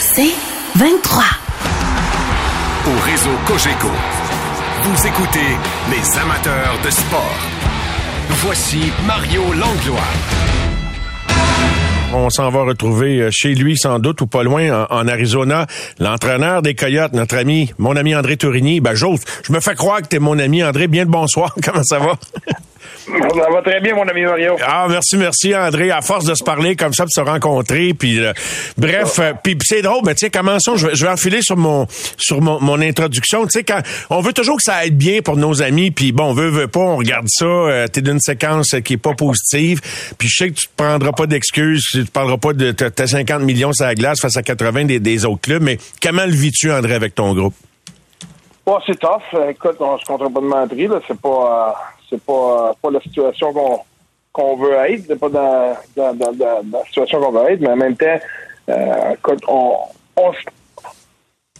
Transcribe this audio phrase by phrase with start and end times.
[0.00, 0.34] C'est
[0.76, 1.24] 23.
[2.86, 3.88] Au réseau Cogeco,
[4.84, 5.38] vous écoutez
[5.90, 7.38] les amateurs de sport.
[8.28, 10.00] Voici Mario Langlois.
[12.14, 15.66] On s'en va retrouver euh, chez lui, sans doute, ou pas loin, en, Arizona,
[15.98, 18.80] l'entraîneur des Coyotes, notre ami, mon ami André Tourigny.
[18.80, 20.62] Ben, j'ose, je me fais croire que t'es mon ami.
[20.62, 21.54] André, bien le bonsoir.
[21.64, 22.18] Comment ça va?
[23.06, 24.56] Ça va très bien, mon ami Mario.
[24.64, 25.90] Ah, merci, merci, André.
[25.90, 28.32] À force de se parler comme ça, de se rencontrer, puis euh,
[28.76, 30.76] bref, euh, puis c'est drôle, mais tiens, commençons.
[30.76, 33.44] Je vais, je vais enfiler sur mon sur mon, mon introduction.
[33.44, 33.80] Tu sais, quand
[34.10, 36.68] on veut toujours que ça aille bien pour nos amis, puis bon, on veut, veut
[36.68, 37.44] pas, on regarde ça.
[37.44, 39.80] Euh, T'es d'une séquence qui est pas positive,
[40.16, 43.06] puis je sais que tu te prendras pas d'excuses, tu te parleras pas de tes
[43.06, 46.32] 50 millions sur la glace face à 80 des, des autres clubs, mais comment le
[46.32, 47.54] vis-tu, André, avec ton groupe?
[48.64, 49.22] Bon, c'est tough.
[49.50, 51.00] Écoute, on se comptera pas de mentir, là.
[51.08, 51.74] C'est pas
[52.12, 53.80] c'est pas, pas la situation qu'on
[54.32, 57.68] qu'on veut être, c'est pas dans, dans, dans, dans, la situation qu'on veut être, mais
[57.68, 58.18] en même temps,
[58.70, 59.14] euh,
[59.46, 59.76] on,
[60.16, 60.32] on,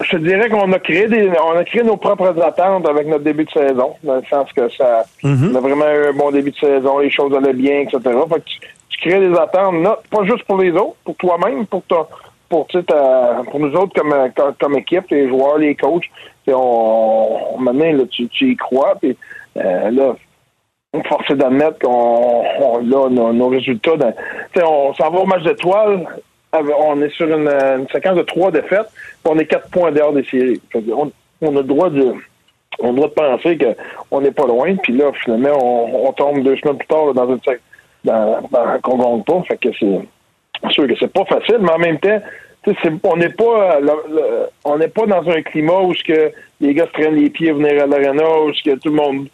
[0.00, 3.44] je dirais qu'on a créé des, on a créé nos propres attentes avec notre début
[3.44, 5.52] de saison, dans le sens que ça, mm-hmm.
[5.52, 7.98] on a vraiment eu un bon début de saison, les choses allaient bien, etc.
[8.02, 8.48] Fait que
[8.88, 11.82] tu, crées des attentes, non, pas juste pour les autres, pour toi-même, pour
[12.48, 16.04] pour, ta, pour nous autres comme, comme, comme, équipe, les joueurs, les coachs.
[16.46, 19.16] On, maintenant, là, tu, tu y crois, puis
[19.56, 20.14] euh, là,
[21.00, 23.92] forcé d'admettre qu'on a nos, résultats.
[24.62, 26.06] on s'en va au match d'étoiles.
[26.52, 28.88] On est sur une, séquence de trois défaites.
[29.24, 30.60] on est quatre points dehors des séries.
[30.74, 31.06] On,
[31.56, 32.14] a le droit de
[32.78, 34.76] on de penser qu'on n'est pas loin.
[34.76, 37.40] Puis là, finalement, on, tombe deux semaines plus tard dans une
[38.04, 39.42] dans, dans qu'on gagne pas.
[39.48, 42.20] Fait que c'est sûr que c'est pas facile, mais en même temps,
[43.04, 43.78] on n'est pas
[44.64, 47.52] on n'est pas dans un climat où ce que les gars se traînent les pieds
[47.52, 49.28] venir à l'arena, où ce que tout le monde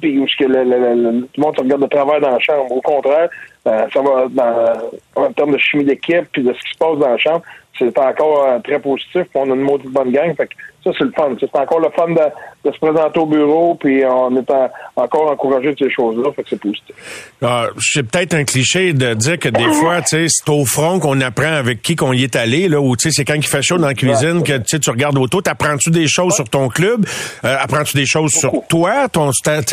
[0.00, 2.70] puis où que le, le, tout le monde se regarde de travers dans la chambre.
[2.70, 3.28] Au contraire,
[3.66, 6.98] euh, ça va dans, en termes de chimie d'équipe puis de ce qui se passe
[6.98, 7.42] dans la chambre,
[7.78, 9.26] c'est encore euh, très positif.
[9.34, 10.34] On a une maudite bonne gang.
[10.36, 11.34] Fait que ça, c'est le fun.
[11.38, 14.50] C'est encore le fun de, se présenter au bureau, puis on est
[14.96, 16.30] encore encouragé de ces choses-là.
[16.32, 16.94] Fait que c'est positif.
[17.40, 20.98] Ah, c'est peut-être un cliché de dire que des fois, tu sais, c'est au front
[20.98, 23.46] qu'on apprend avec qui qu'on y est allé, là, ou tu sais, c'est quand il
[23.46, 25.42] fait chaud dans la cuisine que tu regardes autour.
[25.42, 27.04] T'apprends-tu des choses sur ton club?
[27.44, 29.30] Euh, apprends-tu des choses sur toi, ton,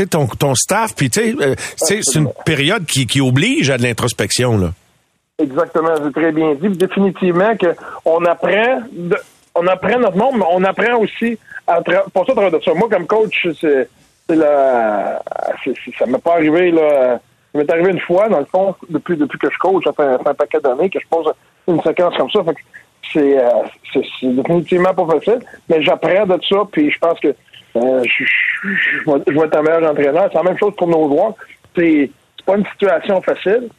[0.10, 0.96] ton, ton staff?
[0.96, 4.72] Puis tu sais, euh, c'est une période qui, qui oblige à de l'introspection, là.
[5.40, 6.68] Exactement, c'est très bien dit.
[6.70, 9.16] Définitivement qu'on apprend de,
[9.56, 11.38] on apprend notre monde, mais on apprend aussi
[11.68, 12.74] à pour ça, de ça.
[12.74, 13.88] Moi, comme coach, c'est
[14.30, 15.22] la
[15.98, 17.20] ça m'est pas arrivé là.
[17.52, 20.30] Ça m'est arrivé une fois, dans le fond, depuis depuis que je coach, ça fait,
[20.30, 21.32] un paquet d'années que je pose
[21.68, 22.42] une séquence comme ça.
[23.12, 23.50] c'est euh,
[23.94, 27.36] c'est définitivement pas facile, mais j'apprends de ça, puis je pense que
[27.76, 30.30] euh, je, vais être un meilleur entraîneur.
[30.32, 31.34] C'est la même chose pour nos joueurs.
[31.76, 32.10] C'est
[32.46, 33.70] pas une situation facile,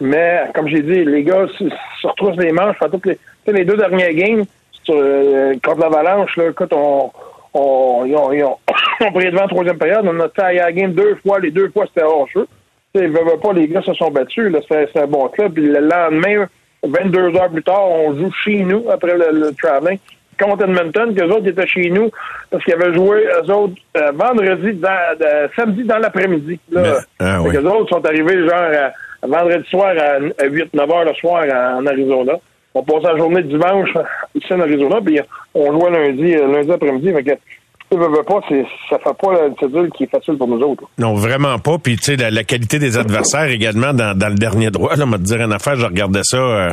[0.00, 2.76] mais comme j'ai dit, les gars se, retrouvent les manches.
[2.90, 4.44] Toutes les, les deux dernières games,
[4.90, 7.10] euh, contre l'Avalanche, là, écoute, on,
[7.54, 8.56] on, ils ont, ils ont,
[9.14, 10.06] pris devant la troisième période.
[10.06, 11.38] On a taillé la game deux fois.
[11.40, 12.46] Les deux fois, c'était hors-jeu.
[12.94, 14.52] Ils ne pas, les gars se sont battus.
[14.68, 15.52] C'est un bon club.
[15.52, 16.46] Puis le lendemain,
[16.82, 19.98] 22 heures plus tard, on joue chez nous après le, le traveling
[20.38, 22.10] contre Edmonton, qu'eux autres étaient chez nous
[22.50, 26.58] parce qu'ils avaient joué, eux autres, euh, vendredi, dans, samedi dans l'après-midi.
[26.70, 26.98] Là.
[27.18, 27.56] Ah, oui.
[27.58, 28.90] autres sont arrivés genre
[29.22, 31.44] vendredi soir à, 8-9 heures le soir
[31.76, 32.34] en Arizona
[32.74, 33.94] on passe la journée dimanche
[34.34, 35.20] ici en Arizona, puis
[35.54, 37.12] on jouait lundi, euh, lundi après-midi.
[37.90, 38.40] Ça ne pas,
[38.90, 40.84] ça fait pas une cédule qui est facile pour nous autres.
[40.98, 41.78] Non, vraiment pas.
[41.78, 44.94] Puis, tu sais, la, qualité des adversaires également dans, le dernier droit.
[44.94, 46.72] Là, on va te dire une affaire, je regardais ça euh,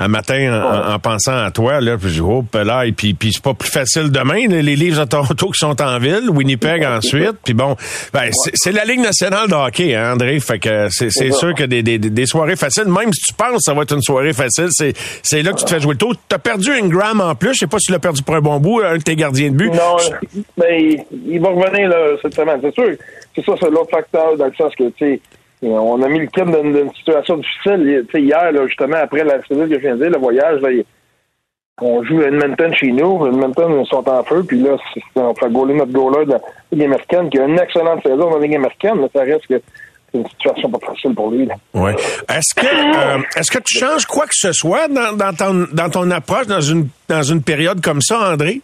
[0.00, 1.80] un matin en, pensant à toi.
[1.80, 4.48] Là, puis je oh, là, et puis, puis c'est pas plus facile demain.
[4.48, 7.36] les livres de Toronto qui sont en ville, Winnipeg ensuite.
[7.44, 7.76] Puis bon,
[8.12, 10.40] ben, c'est la Ligue nationale de hockey, hein, André.
[10.40, 13.62] Fait que c'est sûr que des, des, des, soirées faciles, même si tu penses que
[13.62, 16.14] ça va être une soirée facile, c'est là que tu te fais jouer le tour.
[16.28, 17.54] Tu as perdu Ingram en plus.
[17.54, 19.50] Je sais pas si tu l'as perdu pour un bon bout, un de tes gardiens
[19.50, 19.70] de but.
[19.70, 19.96] Non,
[20.56, 22.60] mais il, va revenir là, cette semaine.
[22.62, 22.96] C'est sûr.
[23.34, 25.20] C'est ça, c'est l'autre facteur dans le sens que, tu sais,
[25.62, 28.06] on a mis le thème dans une situation difficile.
[28.10, 30.70] Tu sais, hier, justement, après la cellule que je viens de dire, le voyage, là,
[31.80, 33.26] on joue à Edmonton chez nous.
[33.26, 34.44] Edmonton, ils sont en feu.
[34.46, 34.76] Puis là,
[35.16, 36.40] on fait gauler notre goaler de la
[36.72, 39.60] Ligue américaine, qui a une excellente saison dans la Ligue américaine, mais ça reste que
[40.10, 41.48] c'est une situation pas facile pour lui.
[41.74, 41.90] Oui.
[42.28, 45.90] Est-ce que euh, est-ce que tu changes quoi que ce soit dans, dans, ton, dans
[45.90, 48.62] ton approche dans une dans une période comme ça, André?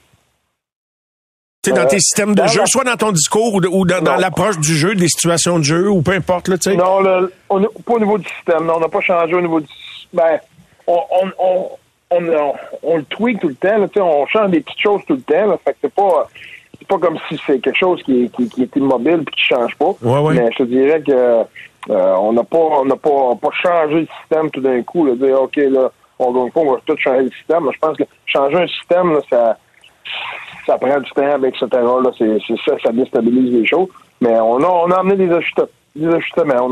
[1.70, 4.94] Sais, dans tes systèmes de jeu, soit dans ton discours ou, dans, l'approche du jeu,
[4.94, 6.76] des situations de jeu, ou peu importe, là, tu sais?
[6.76, 7.00] Non,
[7.48, 8.66] on, pas au niveau du système.
[8.66, 9.66] Non, on n'a pas changé au niveau du...
[10.12, 10.38] Ben,
[10.86, 11.00] on,
[11.38, 11.68] on,
[12.10, 12.52] on,
[12.82, 15.46] on, le tweak tout le temps, là, on change des petites choses tout le temps,
[15.46, 16.28] là, fait que c'est pas...
[16.76, 19.74] C'est pas comme si c'est quelque chose qui, qui, qui est immobile et qui change
[19.76, 19.94] pas.
[20.02, 20.34] Ouais, ouais.
[20.34, 24.08] Mais je te dirais que euh, on n'a pas on n'a pas, pas changé le
[24.20, 27.68] système tout d'un coup, là, dire OK là, fois, on va tout changer le système.
[27.72, 29.56] Je pense que changer un système, ça,
[30.66, 31.66] ça prend du temps, etc.
[31.72, 33.88] Là, c'est, ça, ça déstabilise les choses.
[34.20, 35.68] Mais on a, on a amené des ajustements.
[35.94, 36.66] Des ajustements.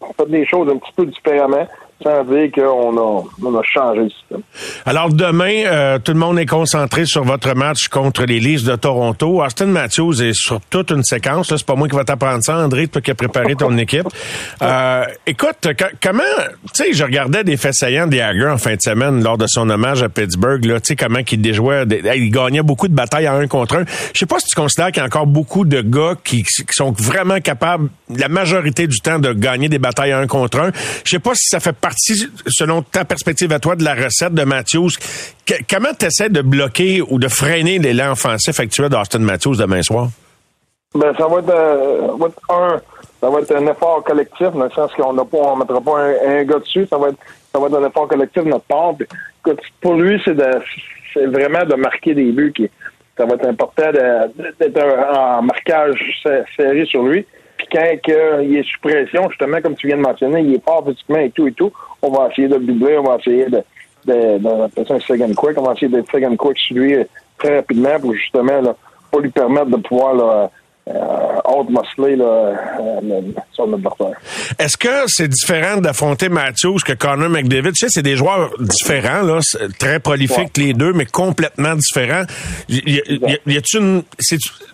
[0.00, 1.66] On a fait des choses un petit peu différemment
[2.02, 4.42] sans dire qu'on a, on a changé le système.
[4.86, 8.76] Alors demain, euh, tout le monde est concentré sur votre match contre les Leafs de
[8.76, 9.42] Toronto.
[9.42, 11.54] Austin Matthews est sur toute une séquence.
[11.54, 14.08] C'est pas moi qui va t'apprendre ça, André, toi qui as préparé ton équipe.
[14.62, 15.68] Euh, écoute,
[16.00, 16.22] comment,
[16.72, 19.46] tu sais, je regardais des faits saillants de Jagger en fin de semaine lors de
[19.48, 20.64] son hommage à Pittsburgh.
[20.64, 21.84] Là, tu sais comment il déjouait,
[22.14, 23.84] il gagnait beaucoup de batailles à un contre un.
[24.14, 26.64] Je sais pas si tu considères qu'il y a encore beaucoup de gars qui, qui
[26.70, 30.70] sont vraiment capables, la majorité du temps, de gagner des batailles à un contre un.
[31.04, 34.34] Je sais pas si ça fait partie selon ta perspective à toi, de la recette
[34.34, 34.90] de Matthews,
[35.70, 40.08] comment tu essaies de bloquer ou de freiner l'élan offensif actuel d'Austin Matthews demain soir?
[40.94, 42.80] Ben, ça va être, euh, un,
[43.20, 46.00] ça va être un effort collectif, dans le sens qu'on n'a pas, on mettra pas
[46.00, 47.18] un, gars dessus, ça va être,
[47.52, 48.94] ça va être un effort collectif de notre part.
[49.80, 50.36] pour lui, c'est
[51.14, 52.70] c'est vraiment de marquer des buts qui,
[53.16, 54.82] ça va être important d'être
[55.14, 55.98] en marquage
[56.56, 57.26] serré sur lui
[57.72, 61.18] quand il est sous pression, justement, comme tu viens de mentionner, il est fort physiquement
[61.18, 61.72] et tout et tout,
[62.02, 63.62] on va essayer de le doubler, on va essayer de,
[64.04, 67.04] de, de, un second quick, on va essayer d'être second quick sur lui euh,
[67.38, 68.76] très rapidement pour justement là,
[69.10, 70.50] pas lui permettre de pouvoir là,
[70.88, 72.24] euh, muscler là,
[72.80, 73.20] euh,
[73.52, 74.12] sur notre porteur.
[74.58, 77.72] Est-ce que c'est différent d'affronter Matthews que Connor McDavid?
[77.72, 79.38] Tu sais, c'est des joueurs différents, là,
[79.78, 82.24] très prolifiques les deux, mais complètement différents.
[82.68, 83.02] Y,
[83.46, 84.02] y, a, une,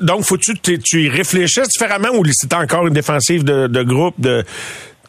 [0.00, 4.44] donc, faut-tu tu y réfléchisses différemment ou c'est encore une défensive de, de groupe de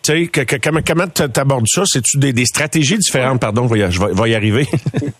[0.01, 1.83] tu sais, que, comment comment t'abordes ça?
[1.85, 3.41] C'est-tu des, des, stratégies différentes?
[3.41, 4.65] Pardon, je vais, je vais y arriver.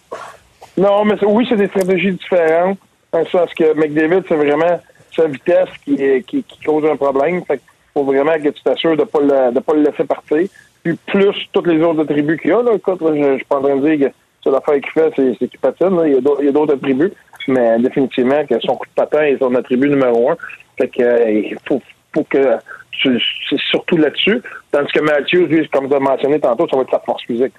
[0.78, 2.78] non, mais oui, c'est des stratégies différentes.
[3.12, 4.80] Dans le sens que McDavid, c'est vraiment
[5.20, 7.44] sa vitesse qui, qui, qui cause un problème.
[7.46, 7.62] Fait
[7.94, 10.48] faut vraiment que tu t'assures de pas le, pas le laisser partir.
[10.84, 13.58] Puis plus toutes les autres attributs qu'il y a, là, écoute, je, je suis pas
[13.58, 16.00] en train de dire que c'est l'affaire qu'il fait, c'est, qu'il patine.
[16.06, 16.14] Il
[16.46, 17.12] y a d'autres attributs.
[17.48, 20.38] Mais définitivement que son coup de patin est son attribut numéro un.
[20.78, 21.82] Fait que euh, il faut,
[22.30, 22.58] que
[23.02, 24.42] c'est surtout là-dessus.
[24.72, 27.54] Tandis que Mathieu, lui, comme tu as mentionné tantôt, ça va être sa force physique.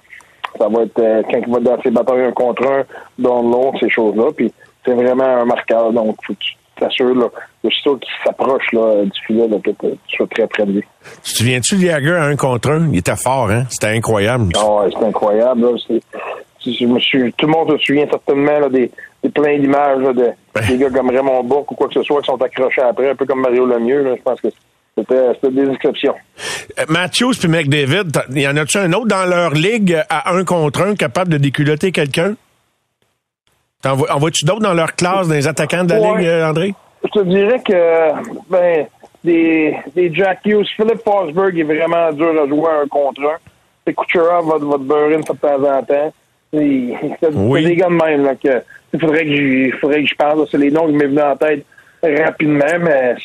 [0.57, 2.83] Ça va être euh, quand il va dans ses batailles un contre un,
[3.19, 4.31] dans l'eau, ces choses-là.
[4.35, 4.51] Puis
[4.85, 5.91] c'est vraiment un marqueur.
[5.91, 6.33] Donc, faut
[6.79, 7.27] t'assures, là,
[7.63, 10.83] je suis sûr qu'il s'approche là, du filet, là, que tu sois très de lui.
[11.23, 12.89] Tu te souviens-tu de Jagger à un contre un?
[12.91, 13.65] Il était fort, hein?
[13.69, 14.53] C'était incroyable.
[14.55, 15.61] Ah ouais, c'était incroyable.
[15.61, 15.99] Là.
[16.65, 18.91] je me suis, tout le monde se souvient certainement là, des,
[19.23, 20.31] des plein d'images de
[20.67, 23.15] des gars comme Raymond Bourque ou quoi que ce soit qui sont accrochés après, un
[23.15, 24.03] peu comme Mario Lemieux.
[24.03, 24.15] Là.
[24.17, 24.49] Je pense que
[24.97, 26.15] c'était des exceptions.
[26.79, 30.81] Euh, Matthews puis McDavid, y en a-tu un autre dans leur ligue à un contre
[30.81, 32.35] un capable de déculoter quelqu'un?
[33.85, 36.73] En vois-tu d'autres dans leur classe, des attaquants de la Ligue, euh, André?
[37.03, 38.11] Je te dirais que,
[38.49, 38.85] ben,
[39.23, 43.37] des, des Jack Hughes, Philippe Forsberg est vraiment dur à jouer un contre un.
[43.85, 46.13] C'est Kucherov va, va te beurrer de temps en temps.
[46.53, 46.97] C'est
[47.33, 47.63] oui.
[47.63, 48.61] des gars de même, là, que,
[48.93, 50.45] il faudrait que je, faudrait que je parle.
[50.51, 51.65] C'est les noms qui m'est venu en tête
[52.03, 53.15] rapidement, mais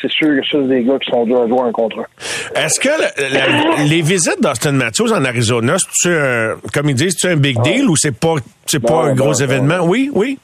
[0.00, 2.60] c'est sûr que c'est des gars qui sont durs à jouer un contre un.
[2.60, 7.36] Est-ce que les visites d'Austin Matthews en Arizona, c'est un, comme ils disent, c'est un
[7.36, 8.34] big deal ou c'est pas,
[8.66, 9.80] c'est pas un gros événement?
[9.82, 10.38] Oui, oui.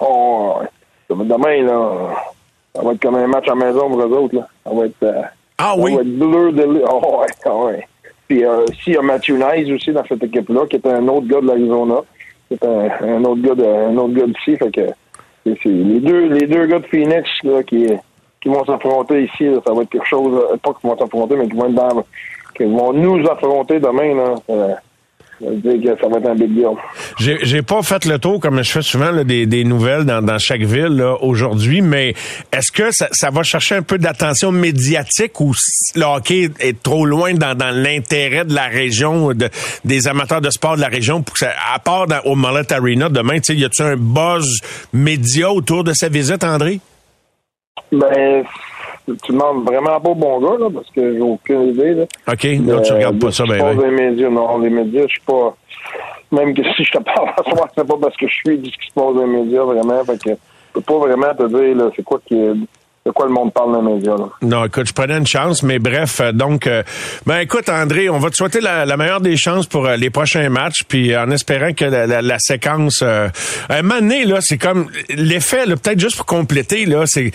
[0.00, 0.58] Oh,
[1.08, 2.14] demain, là,
[2.74, 4.48] ça va être comme un match à la maison pour eux autres, là.
[4.64, 5.22] Ça va être, euh,
[5.58, 5.92] ah oui?
[5.92, 7.88] Ça va être bleu de, oh, ouais, oh, ouais.
[8.28, 11.28] Puis, euh, s'il y a Matthew Nice aussi dans cette équipe-là, qui est un autre
[11.28, 12.00] gars de l'Arizona,
[12.48, 14.86] qui est un, un, autre gars de, un autre gars d'ici, fait que,
[15.44, 17.86] c'est, les deux, les deux gars de Phoenix, là, qui,
[18.46, 21.48] qui vont s'affronter ici, ça va être quelque chose, euh, pas qu'ils vont s'affronter, mais
[21.48, 22.04] qui vont être dans,
[22.56, 24.36] qui vont nous affronter demain.
[24.48, 24.74] Euh,
[25.38, 26.64] ça va être un big.
[27.18, 31.82] J'ai, pas fait le tour, comme je fais souvent, des, nouvelles dans, chaque ville aujourd'hui,
[31.82, 32.14] mais
[32.52, 35.52] est-ce que ça, va chercher un peu d'attention médiatique ou
[35.94, 39.50] le hockey est trop loin dans, l'intérêt de la région, de,
[39.84, 43.10] des amateurs de sport de la région, pour que à part dans, au Mullet Arena
[43.10, 44.60] demain, y a-tu un buzz
[44.94, 46.80] média autour de sa visite, André?
[47.92, 48.44] Ben,
[49.06, 51.94] tu demandes vraiment pas au bon gars, là, parce que j'ai aucune idée.
[51.94, 52.04] Là.
[52.28, 53.80] OK, non, tu regardes pas ça, ben, ben.
[53.80, 55.56] les médias, non, les médias, je suis pas.
[56.32, 58.70] Même que si je te parle en ce c'est pas parce que je suis du
[58.70, 60.04] ce qui se passe dans les médias, vraiment.
[60.04, 62.52] Fait que je peux pas vraiment te dire, là, c'est quoi qui est
[63.06, 64.16] de quoi le monde parle dans les médias.
[64.16, 64.28] Là?
[64.42, 66.82] Non, écoute, je prenais une chance, mais bref, euh, donc, euh,
[67.24, 70.48] ben écoute, André, on va te souhaiter la, meilleure des chances pour euh, les prochains
[70.48, 73.28] matchs, puis en espérant que la, séquence, euh,
[73.68, 77.30] un moment donné, là, c'est comme l'effet, peut-être juste pour compléter, là, c'est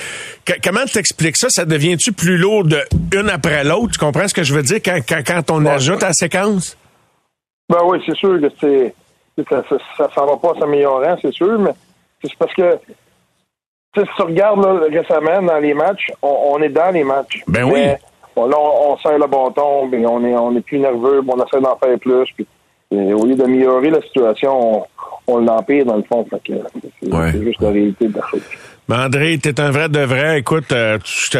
[0.62, 1.48] comment t'expliques ça?
[1.50, 2.82] Ça devient-tu plus lourd de
[3.14, 3.94] une après l'autre?
[3.94, 6.78] Tu comprends ce que je veux dire quand quand, quand on ajoute la séquence?
[7.70, 8.94] Ben oui, c'est sûr que c'est
[9.50, 11.72] ça, ça, ça, ça va pas s'améliorer, c'est sûr, mais
[12.22, 12.78] c'est parce que
[13.96, 17.44] si tu regardes récemment dans les matchs, on, est dans les matchs.
[17.48, 17.84] Ben oui.
[17.84, 17.98] là,
[18.36, 21.62] on, on, serre le bâton, puis on est, on est plus nerveux, puis on essaie
[21.62, 22.26] d'en faire plus.
[22.36, 22.48] Puis
[22.92, 24.86] au lieu d'améliorer la situation,
[25.28, 26.26] on, l'empire dans le fond.
[26.46, 28.42] c'est juste la réalité de la chose.
[28.90, 30.40] Mais André, t'es un vrai de vrai.
[30.40, 30.98] Écoute, euh,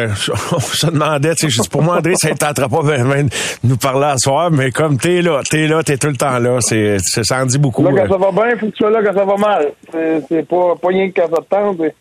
[0.52, 3.28] on se demandait, tu sais, pour moi, André, ça ne pas de
[3.64, 6.58] nous parler à soir, mais comme t'es là, t'es là, t'es tout le temps là,
[6.60, 7.82] c'est, ça en dit beaucoup.
[7.84, 9.72] Là, quand ça va bien, faut que tu sois là quand ça va mal.
[10.28, 11.92] C'est, pas, pas rien que quand ça te tente.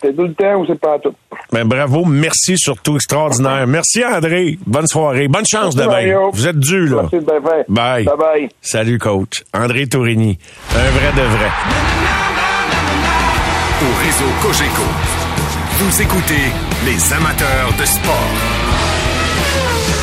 [0.00, 1.14] C'est tout le temps ou c'est pas tout?
[1.52, 3.66] Ben, bravo, merci surtout, extraordinaire.
[3.76, 6.30] Merci André, bonne soirée, bonne chance demain.
[6.32, 7.02] Vous êtes dû là.
[7.02, 8.04] Merci de bye.
[8.04, 8.48] Bye bye.
[8.60, 9.44] Salut coach.
[9.54, 10.38] André Tourini,
[10.74, 11.50] un vrai de vrai.
[13.82, 14.82] Au réseau Cogeco,
[15.78, 16.52] vous écoutez
[16.84, 18.32] les amateurs de sport.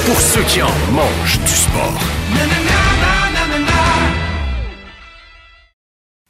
[0.06, 2.00] Pour ceux qui en mangent du sport.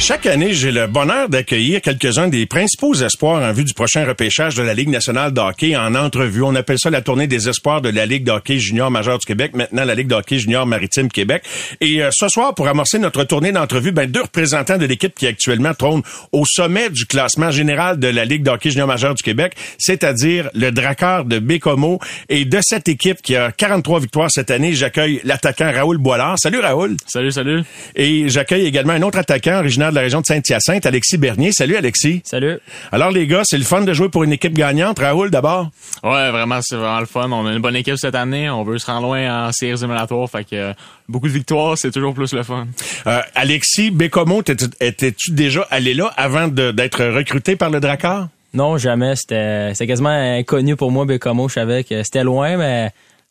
[0.00, 4.54] Chaque année, j'ai le bonheur d'accueillir quelques-uns des principaux espoirs en vue du prochain repêchage
[4.54, 6.42] de la Ligue nationale de hockey en entrevue.
[6.44, 9.26] On appelle ça la tournée des espoirs de la Ligue de hockey junior majeur du
[9.26, 11.42] Québec, maintenant la Ligue de hockey junior maritime Québec.
[11.80, 15.26] Et euh, ce soir, pour amorcer notre tournée d'entrevue, ben, deux représentants de l'équipe qui
[15.26, 19.22] actuellement trône au sommet du classement général de la Ligue de hockey junior majeur du
[19.22, 21.98] Québec, c'est-à-dire le Drakkar de Bécomo.
[22.28, 26.38] Et de cette équipe qui a 43 victoires cette année, j'accueille l'attaquant Raoul Boilard.
[26.38, 26.96] Salut Raoul.
[27.06, 27.62] Salut, salut.
[27.96, 31.52] Et j'accueille également un autre attaquant originaire de la région de Saint-Hyacinthe, Alexis Bernier.
[31.52, 32.22] Salut, Alexis.
[32.24, 32.58] Salut.
[32.92, 34.98] Alors, les gars, c'est le fun de jouer pour une équipe gagnante.
[34.98, 35.70] Raoul, d'abord.
[36.02, 37.30] Ouais, vraiment, c'est vraiment le fun.
[37.30, 38.50] On a une bonne équipe cette année.
[38.50, 40.28] On veut se rendre loin en séries éliminatoires.
[40.30, 40.72] Fait que euh,
[41.08, 42.66] beaucoup de victoires, c'est toujours plus le fun.
[43.06, 44.42] Euh, Alexis Bécomo,
[44.80, 48.28] étais-tu déjà allé là avant d'être recruté par le Drakkar?
[48.54, 49.14] Non, jamais.
[49.16, 51.48] C'était quasiment inconnu pour moi, Bécomo.
[51.48, 52.90] Je savais que c'était loin, mais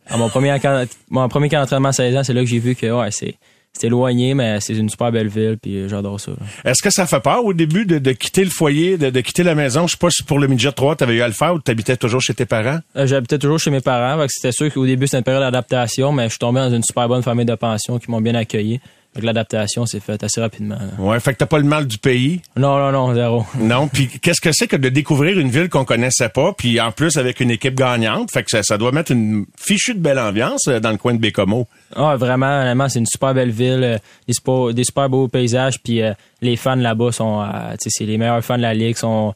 [0.10, 0.56] à mon premier,
[1.10, 3.36] mon premier camp d'entraînement à 16 ans, c'est là que j'ai vu que ouais, c'est
[3.78, 6.32] c'est éloigné, mais c'est une super belle ville, puis euh, j'adore ça.
[6.66, 9.88] Est-ce que ça fait peur au début de, quitter le foyer, de, quitter la maison?
[9.88, 11.60] Je sais pas si pour le midget 3, tu avais eu à le faire ou
[11.60, 12.80] tu habitais toujours chez tes parents?
[12.96, 16.26] Euh, j'habitais toujours chez mes parents, c'était sûr qu'au début, c'était une période d'adaptation, mais
[16.26, 18.80] je suis tombé dans une super bonne famille de pension qui m'ont bien accueilli
[19.16, 20.78] l'adaptation s'est faite assez rapidement.
[21.00, 22.42] Ouais, fait que t'as pas le mal du pays?
[22.56, 23.46] Non, non, non, zéro.
[23.60, 26.92] Non, puis qu'est-ce que c'est que de découvrir une ville qu'on connaissait pas, puis en
[26.92, 30.68] plus avec une équipe gagnante, fait que ça, doit mettre une fichue de belle ambiance
[30.68, 31.68] euh, dans le coin de Bécomo.
[31.96, 33.98] Ah, vraiment, vraiment, c'est une super belle ville, euh,
[34.28, 37.44] des, des super beaux paysages, puis euh, les fans là-bas sont,
[37.80, 39.34] c'est les meilleurs fans de la ligue, sont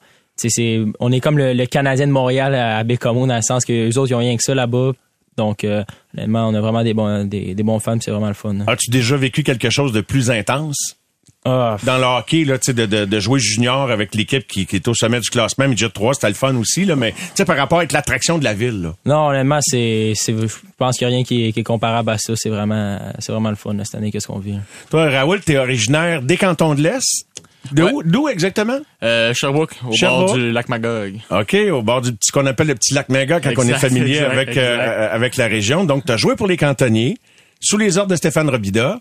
[1.00, 4.12] on est comme le, Canadien de Montréal à Bécomo dans le sens que les autres
[4.12, 4.94] ils ont rien que ça là-bas
[5.42, 5.84] donc, euh,
[6.16, 8.56] honnêtement, on a vraiment des bons, des, bons fans, c'est vraiment le fun.
[8.68, 10.98] As-tu déjà vécu quelque chose de plus intense?
[11.44, 11.78] Ah.
[11.84, 14.94] Dans le hockey, là, de, de, de jouer junior avec l'équipe qui, qui, est au
[14.94, 17.16] sommet du classement, Midget 3, c'était le fun aussi, là, mais
[17.48, 18.84] par rapport avec l'attraction de la ville.
[18.84, 18.94] Là.
[19.08, 22.20] Non, honnêtement, c'est, je pense qu'il n'y a rien qui est, qui est, comparable à
[22.20, 22.34] ça.
[22.36, 24.60] C'est vraiment, c'est vraiment le fun cette année, qu'est-ce qu'on vit.
[24.92, 27.26] Toi, Raoul, tu es originaire des cantons de l'Est?
[27.72, 28.80] D'où exactement?
[29.04, 31.20] Euh, Sherbrooke, au bord du lac Magog.
[31.30, 34.20] OK, au bord du petit qu'on appelle le petit lac Magog quand on est familier
[34.20, 35.84] avec euh, avec la région.
[35.84, 37.18] Donc, tu as joué pour les cantonniers
[37.60, 39.00] sous les ordres de Stéphane Robida.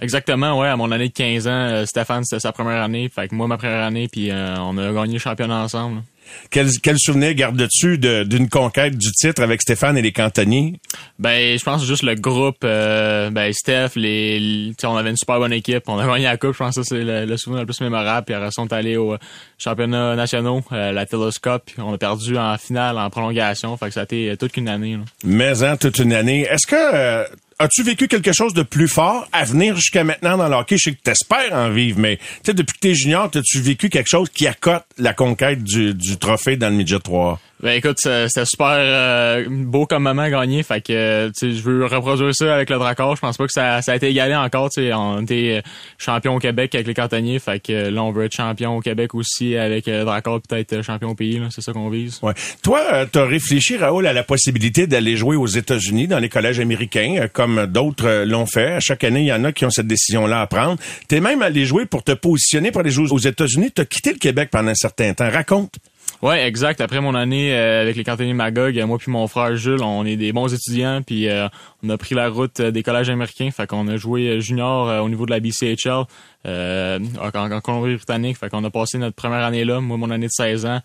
[0.00, 0.68] Exactement, ouais.
[0.68, 3.08] À mon année de 15 ans, euh, Stéphane, c'était sa première année.
[3.08, 6.02] Fait que moi, ma première année, puis euh, on a gagné le championnat ensemble.
[6.50, 10.74] Quel, quel souvenir gardes-tu d'une conquête du titre avec Stéphane et les cantonniers?
[11.18, 15.52] Ben, je pense juste le groupe, euh, ben, Steph, les, on avait une super bonne
[15.52, 15.84] équipe.
[15.88, 18.24] On a gagné la coupe, je pense que c'est le, souvenir le plus mémorable.
[18.26, 19.16] Puis après ça, on est allé au
[19.58, 21.70] championnat national, euh, la télescope.
[21.78, 23.76] On a perdu en finale, en prolongation.
[23.76, 24.98] Fait que ça a été toute une année.
[25.24, 26.42] Mais, hein, toute une année.
[26.42, 27.24] Est-ce que, euh,
[27.60, 30.76] As-tu vécu quelque chose de plus fort à venir jusqu'à maintenant dans le hockey?
[30.78, 34.28] Je sais que t'espères en vivre, mais depuis que t'es junior, as-tu vécu quelque chose
[34.28, 37.40] qui accote la conquête du, du trophée dans le midget 3?
[37.62, 40.62] Ben écoute, c'était super euh, beau comme moment gagné.
[40.62, 43.16] Fait que je veux reproduire ça avec le Dracor.
[43.16, 44.70] Je pense pas que ça, ça a été égalé encore.
[44.70, 45.62] Tu sais, on était
[45.98, 47.38] champion au Québec avec les cantonniers.
[47.38, 51.10] Fait que là, on veut être champion au Québec aussi avec le Dracor, peut-être champion
[51.10, 51.40] au pays.
[51.50, 52.18] C'est ça qu'on vise.
[52.22, 52.34] Ouais.
[52.62, 56.60] Toi, euh, t'as réfléchi, Raoul, à la possibilité d'aller jouer aux États-Unis dans les collèges
[56.60, 58.72] américains, euh, comme d'autres euh, l'ont fait.
[58.72, 60.78] À chaque année, il y en a qui ont cette décision-là à prendre.
[61.08, 63.70] T'es même allé jouer pour te positionner pour aller jouer aux États-Unis.
[63.74, 65.30] T'as quitté le Québec pendant un certain temps.
[65.30, 65.74] Raconte.
[66.20, 66.80] Ouais, exact.
[66.80, 70.04] Après mon année euh, avec les cantonniers Magog, euh, moi puis mon frère Jules, on
[70.04, 71.46] est des bons étudiants, puis euh,
[71.84, 73.50] on a pris la route des collèges américains.
[73.52, 76.06] Fait qu'on a joué junior au niveau de la BCHL
[76.44, 78.36] en, Colombie-Britannique.
[78.36, 80.80] Fait qu'on a passé notre première année là, moi mon année de 16 ans,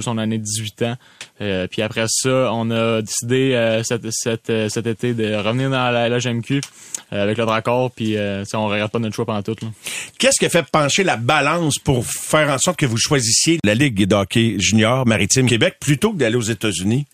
[0.00, 0.96] Son année de 18 ans.
[1.70, 6.60] puis après ça, on a décidé cet, cet, été de revenir dans la LGMQ
[7.10, 8.16] avec le Dracor, puis
[8.54, 9.56] on regarde pas notre choix pendant tout.
[10.18, 13.74] Qu'est-ce qui a fait pencher la balance pour faire en sorte que vous choisissiez la
[13.74, 17.06] Ligue de hockey junior maritime Québec plutôt que d'aller aux États-Unis?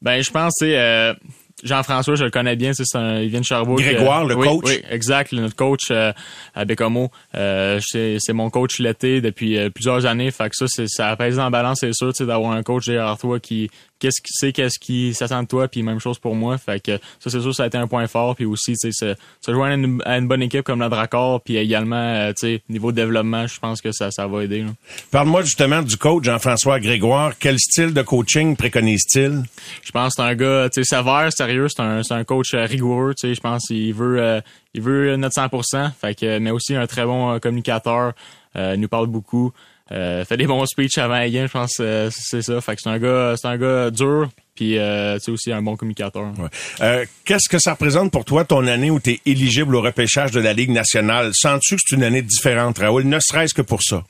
[0.00, 1.14] Ben, je pense, c'est euh,
[1.62, 3.80] Jean-François, je le connais bien, c'est il vient de Sherbrooke.
[3.80, 4.64] Grégoire, le coach.
[4.64, 6.12] Oui, exact, notre coach euh,
[6.54, 7.10] à Bécomo.
[7.34, 10.30] Euh, c'est mon coach l'été depuis plusieurs années.
[10.30, 13.70] Fait que ça, ça pèse en balance, c'est sûr, d'avoir un coach derrière toi qui,
[14.02, 16.58] qu'est-ce qui sait qu'est-ce qui s'attend de toi puis même chose pour moi.
[16.58, 19.14] Fait que ça c'est sûr ça a été un point fort puis aussi tu sais
[19.40, 22.90] se, joindre à une, bonne équipe comme la Dracor puis également euh, tu sais niveau
[22.90, 24.64] développement je pense que ça ça va aider
[25.12, 27.34] parle-moi justement du coach Jean-François Grégoire.
[27.38, 29.44] Quel style de coaching préconise-t-il?
[29.82, 32.54] Je pense que c'est un gars tu sais sévère sérieux c'est un c'est un coach
[32.54, 33.34] euh, rigoureux tu sais.
[33.34, 34.40] Je pense qu'il veut euh,
[34.74, 38.14] il veut notre 100% fait que mais aussi un très bon communicateur
[38.54, 39.52] il nous parle beaucoup
[39.92, 42.60] euh, fait des bons speeches avant la game, je pense euh, c'est ça.
[42.60, 45.76] Fait que c'est un gars, c'est un gars dur, puis euh, c'est aussi un bon
[45.76, 46.32] communicateur.
[46.80, 50.30] Euh, qu'est-ce que ça représente pour toi ton année où tu es éligible au repêchage
[50.30, 51.32] de la Ligue nationale?
[51.34, 54.02] Sens-tu que c'est une année différente, Raoul, ne serait-ce que pour ça?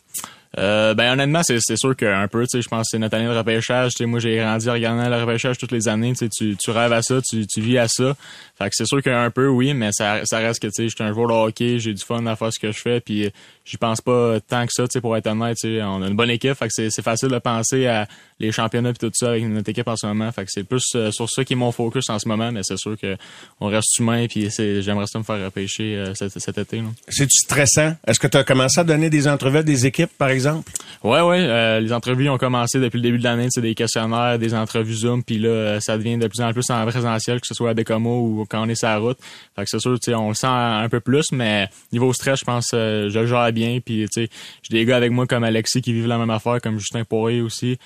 [0.58, 3.26] Euh, ben honnêtement, c'est, sûr qu'un peu, tu sais, je pense que c'est notre année
[3.26, 3.92] de repêchage.
[3.92, 6.12] Tu sais, moi, j'ai grandi en regardant le repêchage toutes les années.
[6.12, 8.14] Tu, sais, tu, tu rêves à ça, tu, tu vis à ça.
[8.58, 11.04] Fait que c'est sûr qu'un peu, oui, mais ça, ça reste que tu sais, j'étais
[11.04, 13.30] un joueur de hockey, j'ai du fun à faire ce que je fais, puis
[13.64, 15.56] j'y pense pas tant que ça, tu sais, pour être honnête.
[15.60, 18.06] Tu sais, on a une bonne équipe, fait que c'est, c'est facile de penser à
[18.40, 20.30] les championnats et tout ça avec notre équipe en ce moment.
[20.32, 22.62] Fait que c'est plus euh, sur ça qui est mon focus en ce moment, mais
[22.62, 23.16] c'est sûr que
[23.60, 26.78] on reste humain, puis c'est, j'aimerais ça me faire repêcher euh, cet, cet, été.
[26.78, 26.88] Là.
[27.08, 27.94] C'est-tu stressant?
[28.06, 30.70] Est-ce que tu as commencé à donner des entrevues à des équipes, par exemple?
[31.04, 31.40] Ouais, ouais.
[31.40, 33.48] Euh, les entrevues ont commencé depuis le début de l'année.
[33.50, 36.70] C'est des questionnaires, des entrevues Zoom, puis là, euh, ça devient de plus en plus
[36.70, 39.18] en présentiel, que ce soit à Bécomo ou quand on est sur la route.
[39.56, 42.70] Fait que c'est sûr, on le sent un peu plus, mais niveau stress, je pense
[42.74, 43.78] euh, je le gère bien.
[43.84, 44.28] Puis j'ai
[44.70, 47.78] des gars avec moi comme Alexis qui vivent la même affaire, comme Justin Poirier aussi.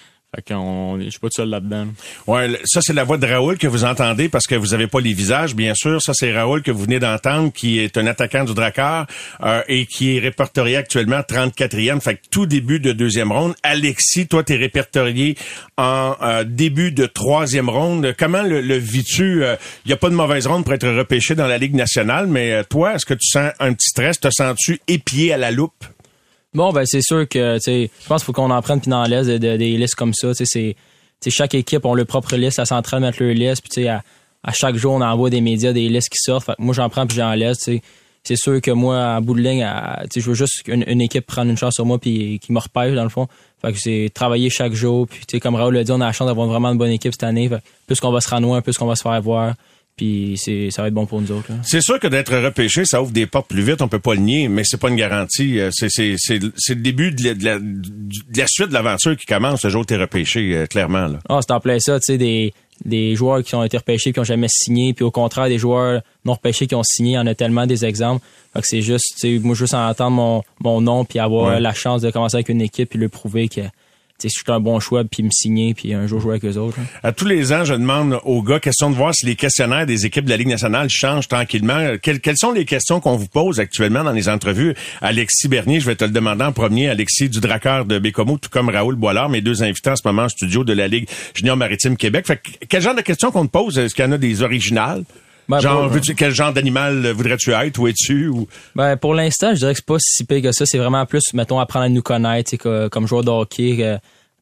[0.49, 1.87] Je suis pas tout seul là-dedans.
[2.27, 5.01] Ouais, ça c'est la voix de Raoul que vous entendez parce que vous avez pas
[5.01, 6.01] les visages, bien sûr.
[6.03, 9.07] Ça c'est Raoul que vous venez d'entendre, qui est un attaquant du Drakkar
[9.43, 13.55] euh, et qui est répertorié actuellement 34e, fait tout début de deuxième ronde.
[13.63, 15.37] Alexis, toi t'es répertorié
[15.77, 18.15] en euh, début de troisième ronde.
[18.19, 21.35] Comment le, le vis-tu Il euh, y a pas de mauvaise ronde pour être repêché
[21.35, 24.21] dans la Ligue nationale, mais toi, est-ce que tu sens un petit stress?
[24.21, 25.85] Te sens-tu épié à la loupe?
[26.57, 28.91] Bon, ben c'est sûr que, tu sais, je pense qu'il faut qu'on en prenne puis
[28.91, 30.33] dans l'aise de, des listes comme ça.
[30.33, 30.75] Sais,
[31.29, 34.03] chaque équipe a leur propre liste, à centrale mettre leur liste, puis tu sais, à,
[34.55, 36.51] chaque jour on envoie des médias des listes qui sortent.
[36.59, 37.59] moi j'en prends puis j'en laisse.
[37.59, 37.83] Tu sais,
[38.25, 39.69] c'est sûr que moi, à bout de ligne,
[40.05, 42.59] tu sais, je veux juste qu'une équipe prenne une chance sur moi puis qui me
[42.59, 43.29] repêche dans le fond.
[43.61, 45.07] Fait que c'est travailler chaque jour.
[45.07, 46.91] Puis tu sais, comme Raoul l'a dit, on a la chance d'avoir vraiment une bonne
[46.91, 47.51] équipe cette année.
[47.87, 49.53] plus qu'on va se loin, plus qu'on va se faire voir.
[49.97, 51.51] Puis c'est ça va être bon pour nous autres.
[51.63, 54.21] C'est sûr que d'être repêché, ça ouvre des portes plus vite, on peut pas le
[54.21, 55.59] nier, mais c'est pas une garantie.
[55.59, 56.39] Euh, c'est c'est c'est
[56.75, 59.81] le début de la, de la, de la suite de l'aventure qui commence le jour
[59.81, 61.07] où t'es repêché, euh, clairement.
[61.07, 61.19] Là.
[61.31, 62.53] Ah, c'est en plein ça, tu sais, des
[62.85, 66.03] des joueurs qui ont été repêchés qui ont jamais signé, puis au contraire des joueurs
[66.27, 68.23] non repêchés qui ont signé, il y en a tellement des exemples.
[68.53, 71.59] Fait que c'est juste, tu sais, moi juste en entendre mon mon nom puis avoir
[71.59, 73.63] la chance de commencer avec une équipe puis le prouver que
[74.19, 76.59] si je suis un bon choix, puis me signer, puis un jour jouer avec eux
[76.59, 76.79] autres.
[76.81, 76.87] Hein.
[77.03, 80.07] À tous les ans, je demande aux gars, question de voir si les questionnaires des
[80.07, 81.97] équipes de la Ligue nationale changent tranquillement.
[82.03, 84.75] Quelles, sont les questions qu'on vous pose actuellement dans les entrevues?
[85.01, 86.89] Alexis Bernier, je vais te le demander en premier.
[86.89, 90.23] Alexis du Drakkar de Bécomo, tout comme Raoul Boilard, mes deux invités en ce moment
[90.23, 92.27] en studio de la Ligue junior maritime Québec.
[92.27, 93.79] Fait quel genre de questions qu'on te pose?
[93.79, 95.05] Est-ce qu'il y en a des originales?
[95.49, 97.79] Ben, genre, quel genre d'animal voudrais-tu être?
[97.79, 98.29] Où es-tu?
[98.29, 98.49] Ou...
[98.75, 100.67] Ben, pour l'instant, je dirais que c'est pas si pire que ça.
[100.67, 102.57] C'est vraiment plus, mettons, apprendre à nous connaître,
[102.89, 103.99] comme joueur de hockey,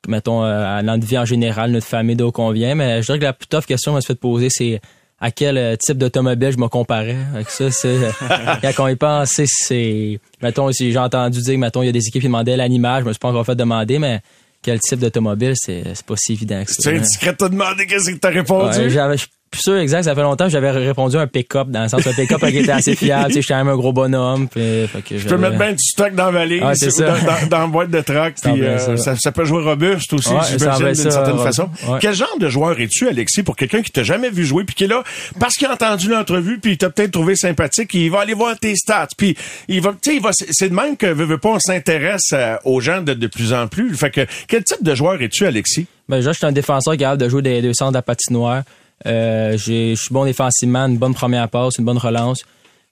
[0.08, 2.74] mettons, euh, à notre vie en général, notre famille, d'où qu'on vient.
[2.74, 4.80] Mais je dirais que la plus tough question que je me suis fait poser, c'est
[5.20, 7.16] à quel euh, type d'automobile je me comparais.
[7.34, 7.98] Avec ça, c'est,
[8.62, 12.06] quand on y pense, c'est, mettons, si j'ai entendu dire, mettons, il y a des
[12.06, 14.20] équipes qui demandaient l'animal, je me suis pas encore fait demander, mais
[14.62, 16.76] quel type d'automobile, c'est, c'est pas si évident que ça.
[16.80, 18.78] C'est indiscret de demander qu'est-ce que t'as répondu?
[18.78, 19.16] Ouais,
[19.50, 22.12] plus sûr exact, ça fait longtemps que j'avais répondu un pick-up, dans le sens un
[22.12, 23.28] pick-up qui était assez fiable.
[23.28, 24.48] tu sais, j'étais même un gros bonhomme.
[24.48, 27.66] Puis, fait que je peux mettre bien du stock dans la valise, dans, dans, la
[27.66, 29.16] boîte de puis euh, ça.
[29.16, 31.68] Ça, peut jouer robuste aussi, ouais, j'imagine, d'une certaine façon.
[32.00, 34.84] Quel genre de joueur es-tu, Alexis, pour quelqu'un qui t'a jamais vu jouer, puis qui
[34.84, 35.04] est là,
[35.38, 38.58] parce qu'il a entendu l'entrevue, puis il t'a peut-être trouvé sympathique, il va aller voir
[38.58, 39.36] tes stats, puis
[39.68, 42.30] il va, tu sais, il va, c'est de même que veut, veut pas, on s'intéresse
[42.32, 43.94] euh, aux gens de, de plus en plus.
[43.96, 45.86] Fait que, quel type de joueur es-tu, Alexis?
[46.08, 48.62] Ben, déjà, je suis un défenseur capable de jouer des deux centres de la patinoire.
[49.06, 52.44] Euh, je suis bon défensivement, une bonne première passe, une bonne relance.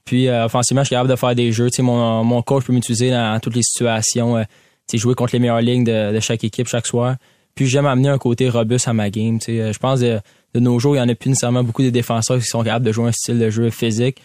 [0.04, 1.68] Puis euh, offensivement, je suis capable de faire des jeux.
[1.80, 4.36] mon, mon coach peut m'utiliser dans, toutes les situations.
[4.36, 4.44] Euh,
[4.94, 7.16] jouer contre les meilleures lignes de, chaque équipe chaque soir.
[7.54, 9.38] Puis j'aime amener un côté robuste à ma game.
[9.40, 10.20] je pense de,
[10.52, 12.84] de nos jours, il n'y en a plus nécessairement beaucoup de défenseurs qui sont capables
[12.84, 14.18] de jouer un style de jeu physique.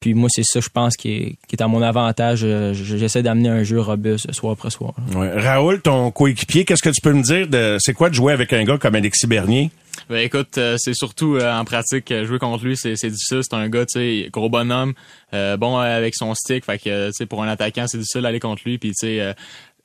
[0.00, 2.46] Puis moi, c'est ça, je pense, qui est, qui est à mon avantage.
[2.72, 4.94] J'essaie d'amener un jeu robuste soir après soir.
[5.12, 8.54] Raoul, ton coéquipier, qu'est-ce que tu peux me dire de c'est quoi de jouer avec
[8.54, 9.70] un gars comme Alexis Bernier?
[10.08, 13.40] Ben écoute, euh, c'est surtout euh, en pratique euh, jouer contre lui, c'est difficile.
[13.42, 14.94] C'est un gars, tu sais, gros bonhomme,
[15.32, 16.64] bon avec son stick.
[16.64, 18.78] Fait que tu sais, pour un attaquant, c'est difficile d'aller contre lui.
[18.78, 19.34] Puis tu sais,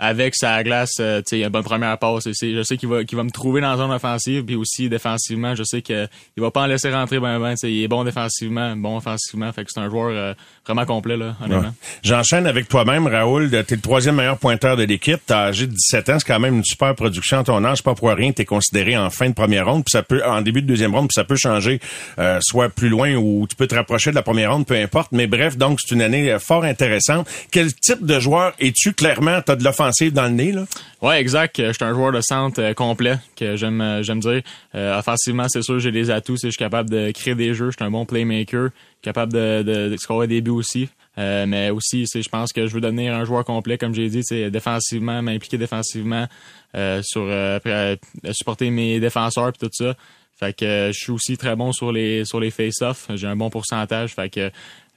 [0.01, 2.23] avec sa glace, euh, tu sais, une bonne première passe.
[2.25, 5.55] Je sais qu'il va, qu'il va me trouver dans la zone offensive, puis aussi défensivement,
[5.55, 6.07] je sais qu'il
[6.37, 7.55] va pas en laisser rentrer ben ben.
[7.63, 9.51] Il est bon défensivement, bon offensivement.
[9.51, 10.33] Fait que c'est un joueur euh,
[10.65, 11.73] vraiment complet, là, honnêtement.
[12.01, 13.49] J'enchaîne avec toi-même, Raoul.
[13.49, 15.19] T'es le troisième meilleur pointeur de l'équipe.
[15.25, 16.19] T'as âgé de 17 ans.
[16.19, 17.83] C'est quand même une super production à ton âge.
[17.83, 18.31] Pas pour rien.
[18.31, 21.09] T'es considéré en fin de première ronde, puis ça peut, en début de deuxième ronde,
[21.09, 21.81] puis ça peut changer,
[22.19, 25.11] euh, soit plus loin ou tu peux te rapprocher de la première ronde, peu importe.
[25.11, 27.27] Mais bref, donc c'est une année euh, fort intéressante.
[27.51, 28.93] Quel type de joueur es-tu?
[28.93, 29.41] Clairement?
[29.41, 30.65] T'as de l'offensive là?
[31.01, 31.61] Ouais, exact.
[31.61, 34.41] Je suis un joueur de centre complet que j'aime, j'aime dire.
[34.73, 36.37] offensivement, c'est sûr, j'ai des atouts.
[36.43, 37.71] Je suis capable de créer des jeux.
[37.71, 38.69] Je suis un bon playmaker,
[39.01, 40.89] capable de, de, de scorer des buts aussi.
[41.19, 44.21] Euh, mais aussi, je pense que je veux devenir un joueur complet, comme j'ai dit,
[44.49, 46.27] défensivement, m'impliquer défensivement,
[46.75, 47.95] euh, sur euh,
[48.31, 49.95] supporter mes défenseurs et tout ça.
[50.39, 53.07] Fait que je suis aussi très bon sur les sur les face-off.
[53.15, 54.13] J'ai un bon pourcentage.
[54.13, 54.49] Fait que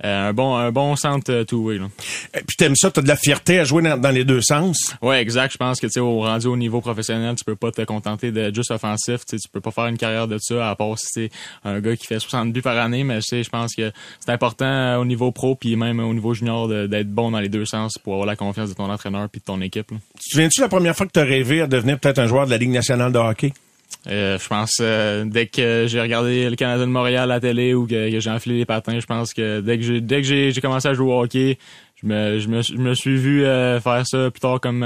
[0.04, 1.78] euh, un bon un bon centre euh, two-way.
[2.32, 4.94] Puis t'aimes ça, t'as de la fierté à jouer dans, les deux sens?
[5.00, 5.52] Ouais, exact.
[5.52, 8.32] Je pense que tu sais, au rendu au niveau professionnel, tu peux pas te contenter
[8.32, 9.24] de juste offensif.
[9.26, 11.30] Tu peux pas faire une carrière de ça, à part si c'est
[11.64, 13.04] un gars qui fait 60 buts par année.
[13.04, 16.68] Mais je pense que c'est important euh, au niveau pro puis même au niveau junior
[16.68, 19.44] d'être bon dans les deux sens pour avoir la confiance de ton entraîneur puis de
[19.44, 19.88] ton équipe.
[19.88, 22.46] Tu te souviens-tu la première fois que tu as rêvé à devenir peut-être un joueur
[22.46, 23.52] de la Ligue nationale de hockey?
[24.08, 27.72] Euh, je pense euh, dès que j'ai regardé le Canada de Montréal à la télé
[27.72, 30.60] ou que, j'ai enfilé les patins, je pense que dès que j'ai dès que j'ai
[30.60, 31.58] commencé à jouer au hockey,
[32.02, 34.84] je me je me, je me suis vu euh, faire ça plus tard comme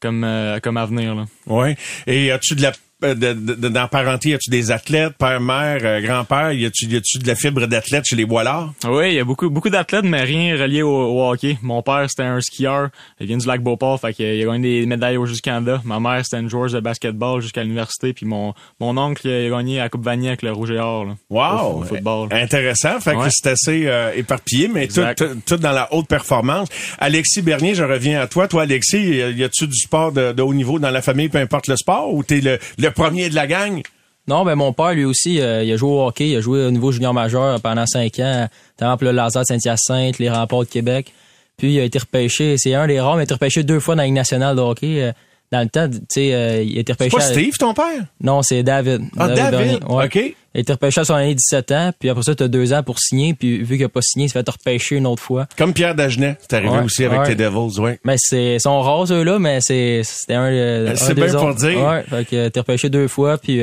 [0.00, 0.26] comme
[0.62, 1.24] comme avenir là.
[1.46, 1.76] Ouais.
[2.06, 5.80] Et as-tu de la euh, de, de, dans parenté, y a-tu des athlètes, père, mère,
[5.82, 8.72] euh, grand-père, y a-tu, y a-tu de la fibre d'athlète chez les Boilards?
[8.84, 11.58] Oui, il y a beaucoup, beaucoup d'athlètes, mais rien relié au, hockey.
[11.62, 12.88] Mon père, c'était un skieur.
[13.20, 15.80] Il vient du lac Beauport, fait qu'il a gagné des médailles au Jeux Canada.
[15.84, 19.56] Ma mère, c'était une joueuse de basketball jusqu'à l'université, puis mon, mon oncle, il a
[19.56, 21.80] gagné à Coupe Vanier avec le Rouge et Or, là, Wow!
[21.80, 22.28] Au, football.
[22.32, 23.00] Intéressant.
[23.00, 25.02] Fait que c'est assez euh, éparpillé, mais tout,
[25.46, 26.68] tout, dans la haute performance.
[26.98, 28.48] Alexis Bernier, je reviens à toi.
[28.48, 31.76] Toi, Alexis, y a-tu du sport de, haut niveau dans la famille, peu importe le
[31.76, 33.82] sport, ou t'es le, le premier de la gang?
[34.28, 36.64] Non, ben mon père, lui aussi, euh, il a joué au hockey, il a joué
[36.64, 40.68] au niveau junior majeur pendant cinq ans, par exemple le Lazare Saint-Hyacinthe, les Remparts de
[40.68, 41.12] Québec.
[41.56, 43.80] Puis il a été repêché, c'est un des rares, mais il a été repêché deux
[43.80, 45.12] fois dans la Ligue nationale de hockey.
[45.52, 47.10] Euh, dans le temps, tu sais, euh, il été repêché.
[47.10, 48.04] C'est pas Steve, ton père?
[48.20, 49.02] Non, c'est David.
[49.18, 49.80] Ah, David?
[49.88, 50.34] OK.
[50.54, 52.82] Il été repêché à son année 17 ans, puis après ça, tu as deux ans
[52.82, 55.46] pour signer, puis vu qu'il n'a pas signé, il s'est fait repêcher une autre fois.
[55.56, 57.92] Comme Pierre Dagenet, c'est arrivé aussi avec tes Devils, oui.
[58.04, 61.80] Mais c'est, sont rares, eux-là, mais c'est, c'était un, C'est bien pour dire.
[61.80, 63.62] Ouais, fait que t'es repêché deux fois, puis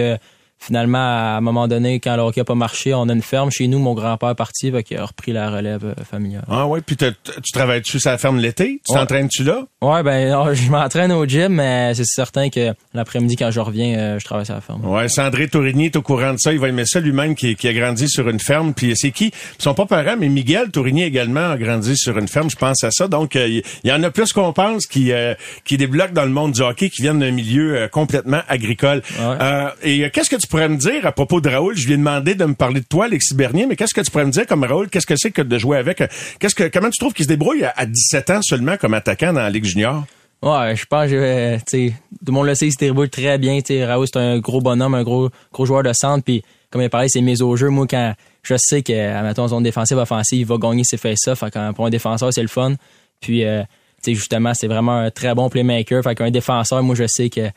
[0.59, 3.49] finalement, à un moment donné, quand le hockey n'a pas marché, on a une ferme
[3.49, 3.79] chez nous.
[3.79, 6.43] Mon grand-père est parti, qui a repris la relève euh, familiale.
[6.49, 8.81] Ah oui, puis tu travailles-tu sur la ferme l'été?
[8.85, 9.63] Tu t'entraînes-tu là?
[9.81, 14.19] Ouais, ben je m'entraîne au gym, mais c'est certain que l'après-midi, quand je reviens, euh,
[14.19, 14.85] je travaille sur la ferme.
[14.85, 16.51] Ouais, Sandré Tourigny est au courant de ça.
[16.51, 18.73] Il va aimer ça lui-même, qui, a grandi sur une ferme.
[18.73, 19.27] Puis c'est qui?
[19.59, 22.49] Ils sont pas parents, mais Miguel Tourigny également a grandi sur une ferme.
[22.49, 23.07] Je pense à ça.
[23.07, 25.11] Donc, euh, il y, en a plus qu'on pense qui,
[25.63, 29.01] qui débloquent dans le monde du hockey, qui viennent d'un milieu complètement agricole.
[29.83, 31.75] et qu'est-ce que tu pourrais me dire à propos de Raoul?
[31.77, 34.11] Je lui ai demandé de me parler de toi, Alexis Bernier, mais qu'est-ce que tu
[34.11, 34.89] pourrais me dire comme Raoul?
[34.89, 36.03] Qu'est-ce que c'est que de jouer avec?
[36.39, 39.41] Qu'est-ce que, comment tu trouves qu'il se débrouille à, 17 ans seulement comme attaquant dans
[39.41, 40.05] la Ligue junior?
[40.41, 43.61] Ouais, je pense que, sais, tout le monde le sait, il se débrouille très bien.
[43.61, 46.23] Tu Raoul, c'est un gros bonhomme, un gros, gros joueur de centre.
[46.23, 47.69] Puis, comme il a parlé, c'est mes au jeu.
[47.69, 51.43] Moi, quand je sais que, mettons, zone défensive, offensive, il va gagner ses face-off.
[51.75, 52.75] Pour un défenseur, c'est le fun.
[53.19, 53.63] Puis, euh,
[54.05, 56.03] justement, c'est vraiment un très bon playmaker.
[56.03, 57.49] Fait qu'un défenseur, moi, je sais que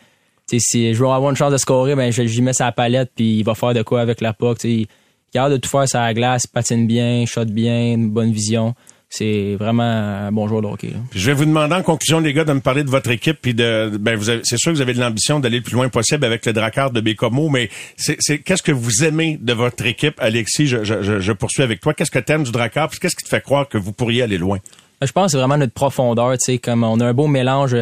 [0.46, 3.42] si je veux avoir une chance de scorer, ben j'y mets sa palette puis il
[3.42, 4.62] va faire de quoi avec la puck.
[4.64, 4.87] Il
[5.35, 8.74] garde de tout faire sur la glace, patine bien, shot bien, une bonne vision.
[9.14, 10.94] C'est vraiment un bon joueur de hockey.
[11.14, 13.52] Je vais vous demander en conclusion, les gars, de me parler de votre équipe puis
[13.52, 16.24] de ben vous c'est sûr que vous avez de l'ambition d'aller le plus loin possible
[16.24, 20.66] avec le Drakkar de Bécomo, mais c'est, qu'est-ce que vous aimez de votre équipe, Alexis?
[20.66, 21.92] Je, je, je poursuis avec toi.
[21.92, 22.88] Qu'est-ce que tu aimes du Drakkar?
[22.88, 24.61] Qu'est-ce qui te fait croire que vous pourriez aller loin?
[24.98, 27.26] Ben, je pense que c'est vraiment notre profondeur, tu sais, comme on a un beau
[27.26, 27.76] mélange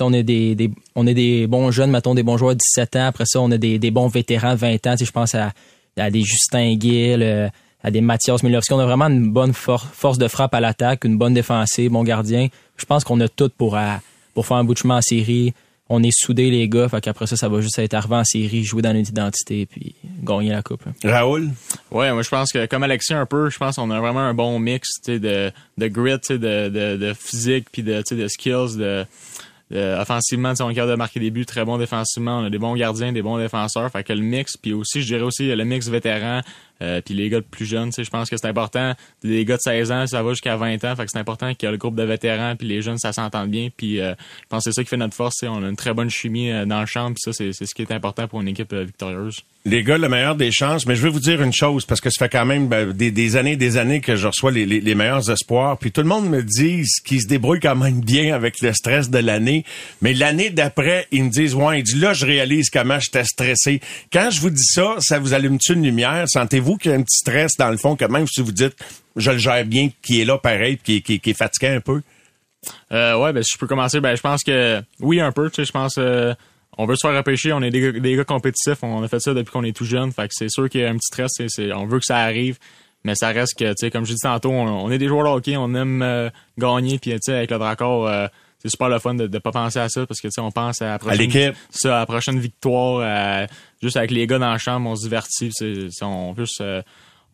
[0.00, 3.06] on est des, on est des bons jeunes, mettons des bons joueurs de 17 ans.
[3.06, 4.94] Après ça, on a des, bons vétérans de 20 ans.
[4.98, 5.52] Je pense à,
[5.96, 7.48] à des Justin Gill, euh,
[7.82, 8.72] à des Mathias Milowski.
[8.72, 12.48] On a vraiment une bonne force de frappe à l'attaque, une bonne défensive, bon gardien.
[12.76, 13.94] Je pense qu'on a tout pour, euh,
[14.34, 15.54] pour faire un bout de chemin en série.
[15.88, 16.88] On est soudés, les gars.
[16.88, 19.94] Fait qu'après ça, ça va juste être arrivé en série, jouer dans notre identité, puis
[20.20, 20.82] gagner la coupe.
[21.04, 21.50] Raoul?
[21.92, 24.34] Ouais, moi, je pense que, comme Alexis un peu, je pense qu'on a vraiment un
[24.34, 29.06] bon mix, de, de grit, de, de, de physique, puis de, de skills, de,
[29.72, 32.38] euh, offensivement, on est capable de marquer des buts, très bon défensivement.
[32.38, 33.90] On a des bons gardiens, des bons défenseurs.
[33.90, 36.40] Fait que le mix, puis aussi, je dirais aussi le mix vétéran,
[36.82, 38.94] Euh, puis les gars plus jeunes, je pense que c'est important.
[39.22, 40.96] Les gars de 16 ans, ça va jusqu'à 20 ans.
[40.96, 43.12] Fait que c'est important qu'il y ait le groupe de vétérans puis les jeunes, ça
[43.12, 43.68] s'entende bien.
[43.74, 45.42] Puis euh, je pense que c'est ça qui fait notre force.
[45.42, 47.12] On a une très bonne chimie euh, dans le champ.
[47.12, 49.42] Puis ça, c'est ce qui est important pour une équipe victorieuse.
[49.64, 52.08] Les gars, le meilleur des chances, mais je vais vous dire une chose, parce que
[52.08, 54.94] ça fait quand même ben, des, des, années des années que je reçois les, les,
[54.94, 58.60] meilleurs espoirs, puis tout le monde me dit qu'ils se débrouillent quand même bien avec
[58.60, 59.64] le stress de l'année,
[60.02, 63.80] mais l'année d'après, ils me disent, ouais, il dit, là, je réalise comment j'étais stressé.
[64.12, 66.26] Quand je vous dis ça, ça vous allume-tu une lumière?
[66.28, 68.74] Sentez-vous qu'il y a un petit stress dans le fond, que même si vous dites,
[69.14, 72.02] je le gère bien, qui est là pareil, qui, qui, qui est fatigué un peu?
[72.92, 75.56] Euh, ouais, ben, si je peux commencer, ben, je pense que, oui, un peu, tu
[75.56, 76.34] sais, je pense, euh,
[76.76, 79.20] on veut se faire repêcher, on est des gars, des gars compétitifs, on a fait
[79.20, 81.06] ça depuis qu'on est tout jeune, fait que c'est sûr qu'il y a un petit
[81.06, 82.58] stress, c'est, on veut que ça arrive,
[83.04, 85.38] mais ça reste que, tu sais, comme je dis tantôt, on, est des joueurs de
[85.38, 88.26] hockey, on aime euh, gagner, puis tu sais, avec le Dracor, euh,
[88.58, 90.50] c'est super le fun de ne pas penser à ça parce que tu sais on
[90.50, 93.46] pense à la prochaine, ça, à la prochaine victoire,
[93.82, 96.82] juste avec les gars dans la chambre, on se divertit, c'est, on plus euh,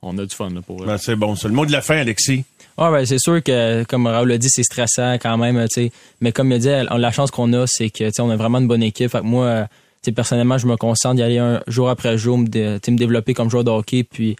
[0.02, 0.84] on a du fun là, pour.
[0.84, 2.44] Ben, c'est bon, c'est le mot de la fin, Alexis.
[2.78, 5.92] Ah ben c'est sûr que comme Raoul l'a dit, c'est stressant quand même, tu sais.
[6.20, 8.66] Mais comme il a dit, la chance qu'on a, c'est que on a vraiment une
[8.66, 9.10] bonne équipe.
[9.10, 9.68] Fait que moi,
[10.10, 13.64] personnellement, je me concentre d'y aller un jour après jour, me, me développer comme joueur
[13.64, 14.36] de hockey, puis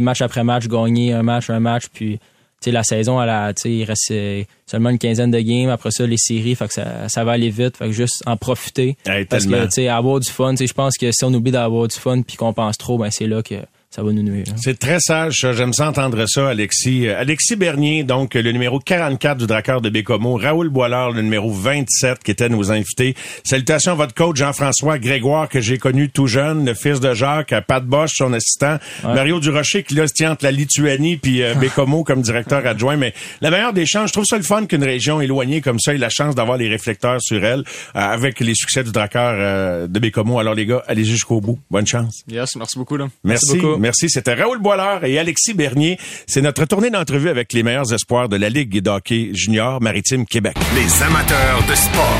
[0.00, 2.18] match après match, gagner un match, un match, puis
[2.66, 5.70] la saison, elle a, il reste euh, seulement une quinzaine de games.
[5.70, 7.76] Après ça, les séries, fait que ça, ça va aller vite.
[7.76, 8.96] Fait que juste en profiter.
[9.28, 12.22] parce que, tu avoir du fun, je pense que si on oublie d'avoir du fun
[12.22, 13.56] puis qu'on pense trop, ben c'est là que
[13.96, 14.44] ça va nous nuire.
[14.50, 14.56] Hein.
[14.62, 17.08] C'est très sage, J'aime ça entendre ça, Alexis.
[17.08, 20.36] Euh, Alexis Bernier, donc le numéro 44 du Drakkar de Bécomo.
[20.36, 23.14] Raoul Boilard, le numéro 27, qui était nos invités.
[23.42, 27.54] Salutations à votre coach Jean-François Grégoire, que j'ai connu tout jeune, le fils de Jacques,
[27.66, 28.76] Pat Bosch, son assistant.
[29.02, 32.98] Mario Durocher, qui là se tient entre la Lituanie puis euh, Bécomo comme directeur adjoint.
[32.98, 35.94] Mais la meilleure des chances, je trouve ça le fun qu'une région éloignée comme ça
[35.94, 37.62] ait la chance d'avoir les réflecteurs sur elle, euh,
[37.94, 40.38] avec les succès du Drakkar de Bécomo.
[40.38, 41.58] Alors les gars, allez jusqu'au bout.
[41.70, 42.24] Bonne chance.
[42.28, 42.98] Yes, merci beaucoup.
[42.98, 43.08] Là.
[43.24, 43.85] Merci, merci beaucoup.
[43.86, 45.96] Merci, c'était Raoul Boilard et Alexis Bernier.
[46.26, 50.56] C'est notre tournée d'entrevue avec les meilleurs espoirs de la Ligue d'hockey junior maritime Québec.
[50.74, 52.18] Les amateurs de sport.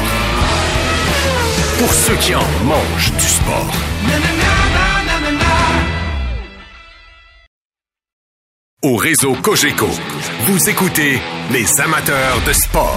[1.80, 3.74] Pour ceux qui en mangent du sport.
[8.82, 9.88] Au réseau Cogeco,
[10.42, 11.18] vous écoutez
[11.50, 12.96] les amateurs de sport.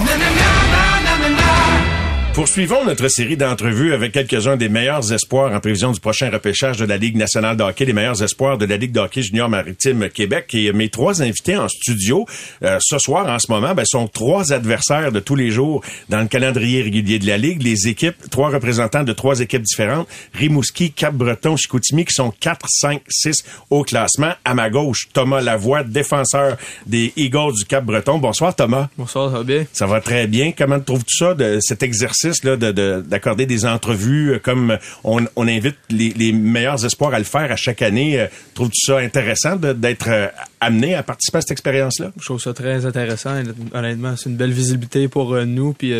[2.32, 6.84] Poursuivons notre série d'entrevues avec quelques-uns des meilleurs espoirs en prévision du prochain repêchage de
[6.84, 10.08] la Ligue nationale de hockey, les meilleurs espoirs de la Ligue de hockey junior maritime
[10.08, 10.46] Québec.
[10.54, 12.26] Et mes trois invités en studio
[12.62, 16.20] euh, ce soir, en ce moment, ben, sont trois adversaires de tous les jours dans
[16.20, 17.62] le calendrier régulier de la Ligue.
[17.62, 23.02] Les équipes, trois représentants de trois équipes différentes, Rimouski, Cap-Breton, Chicoutimi, qui sont 4, 5,
[23.08, 24.32] 6 au classement.
[24.44, 28.18] À ma gauche, Thomas Lavoie, défenseur des Eagles du Cap-Breton.
[28.18, 28.88] Bonsoir Thomas.
[28.96, 29.66] Bonsoir, ça va bien?
[29.72, 30.52] Ça va très bien.
[30.56, 32.19] Comment trouves-tu ça, de cet exercice
[32.56, 37.82] d'accorder des entrevues euh, comme on, invite les, meilleurs espoirs à le faire à chaque
[37.82, 38.20] année.
[38.20, 40.28] Euh, trouves-tu ça intéressant d'être euh,
[40.60, 42.12] amené à participer à cette expérience-là?
[42.18, 43.34] Je trouve ça très intéressant.
[43.72, 45.72] Honnêtement, c'est une belle visibilité pour nous.
[45.72, 45.92] Puis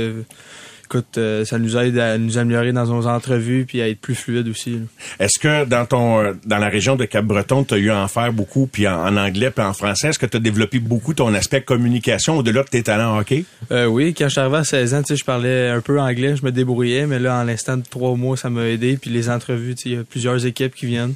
[0.91, 4.17] écoute, euh, ça nous aide à nous améliorer dans nos entrevues puis à être plus
[4.17, 4.81] fluide aussi.
[5.21, 8.09] Est-ce que dans ton euh, dans la région de Cap-Breton, tu as eu à en
[8.09, 11.33] faire beaucoup puis en, anglais puis en français, est-ce que tu as développé beaucoup ton
[11.33, 13.45] aspect communication au-delà de tes talents hockey?
[13.71, 16.01] Euh, oui, quand je suis arrivé à 16 ans, tu sais, je parlais un peu
[16.01, 19.11] anglais, je me débrouillais, mais là en l'instant de trois mois, ça m'a aidé puis
[19.11, 21.15] les entrevues, tu sais, il y a plusieurs équipes qui viennent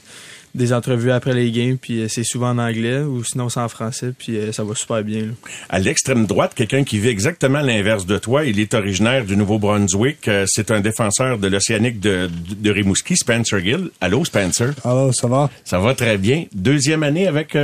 [0.55, 3.69] des entrevues après les games, puis euh, c'est souvent en anglais ou sinon c'est en
[3.69, 5.29] français, puis euh, ça va super bien.
[5.69, 10.29] À l'extrême droite, quelqu'un qui vit exactement l'inverse de toi, il est originaire du Nouveau-Brunswick.
[10.29, 13.91] Euh, c'est un défenseur de l'Océanique de, de, Rimouski, Spencer Gill.
[14.01, 14.75] Allô, Spencer?
[14.85, 15.51] Allô, ça va?
[15.65, 16.45] Ça va très bien.
[16.55, 17.55] Deuxième année avec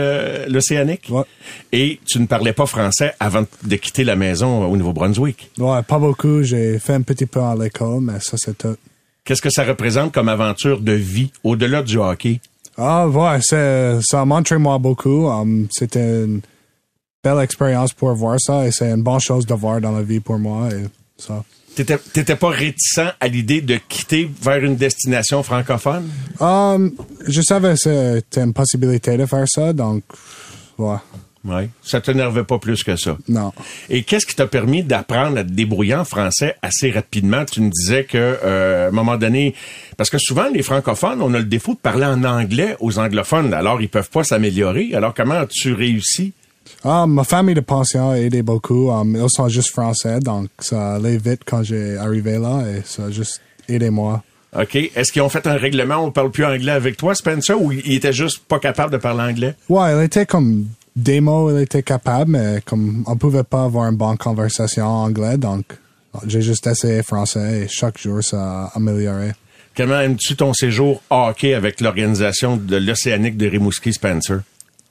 [0.49, 1.07] l'Océanique?
[1.11, 1.23] Ouais.
[1.73, 5.51] Et tu ne parlais pas français avant de quitter la maison au Nouveau-Brunswick?
[5.59, 6.43] Ouais, pas beaucoup.
[6.43, 8.77] J'ai fait un petit peu à l'école, mais ça, c'est tout.
[9.25, 12.41] Qu'est-ce que ça représente comme aventure de vie au-delà du hockey?
[12.83, 15.29] Ah, ouais, ça m'a entraîné moi beaucoup.
[15.29, 16.41] Um, c'était une
[17.23, 20.21] belle expérience pour voir ça et c'est une bonne chose de voir dans la vie
[20.21, 20.69] pour moi.
[20.73, 20.87] Et
[21.19, 21.45] ça.
[21.75, 26.09] T'étais pas réticent à l'idée de quitter vers une destination francophone?
[26.41, 26.93] Um,
[27.27, 30.03] je savais que c'était une possibilité de faire ça, donc,
[30.79, 30.97] ouais.
[31.45, 31.69] Oui.
[31.83, 33.17] Ça t'énervait pas plus que ça.
[33.29, 33.53] Non.
[33.89, 37.45] Et qu'est-ce qui t'a permis d'apprendre à te débrouiller en français assez rapidement?
[37.45, 39.55] Tu me disais que, euh, à un moment donné,
[39.97, 43.55] parce que souvent, les francophones, on a le défaut de parler en anglais aux anglophones.
[43.55, 44.91] Alors, ils peuvent pas s'améliorer.
[44.95, 46.33] Alors, comment as-tu réussi?
[46.85, 48.91] Ah, ma famille de pension a aidé beaucoup.
[48.91, 53.05] Um, ils sont juste français, donc ça allait vite quand j'ai arrivé là et ça
[53.05, 54.23] a juste aidé moi.
[54.59, 54.75] OK.
[54.75, 57.93] Est-ce qu'ils ont fait un règlement, on parle plus anglais avec toi, Spencer, ou il
[57.93, 59.55] était juste pas capable de parler anglais?
[59.69, 60.67] Ouais, il était comme
[61.01, 65.37] démo, il était capable, mais comme on pouvait pas avoir une bonne conversation en anglais,
[65.37, 65.65] donc
[66.27, 69.33] j'ai juste essayé français et chaque jour ça a amélioré.
[69.77, 74.41] Comment aimes-tu ton séjour hockey avec l'organisation de l'Océanique de Rimouski Spencer?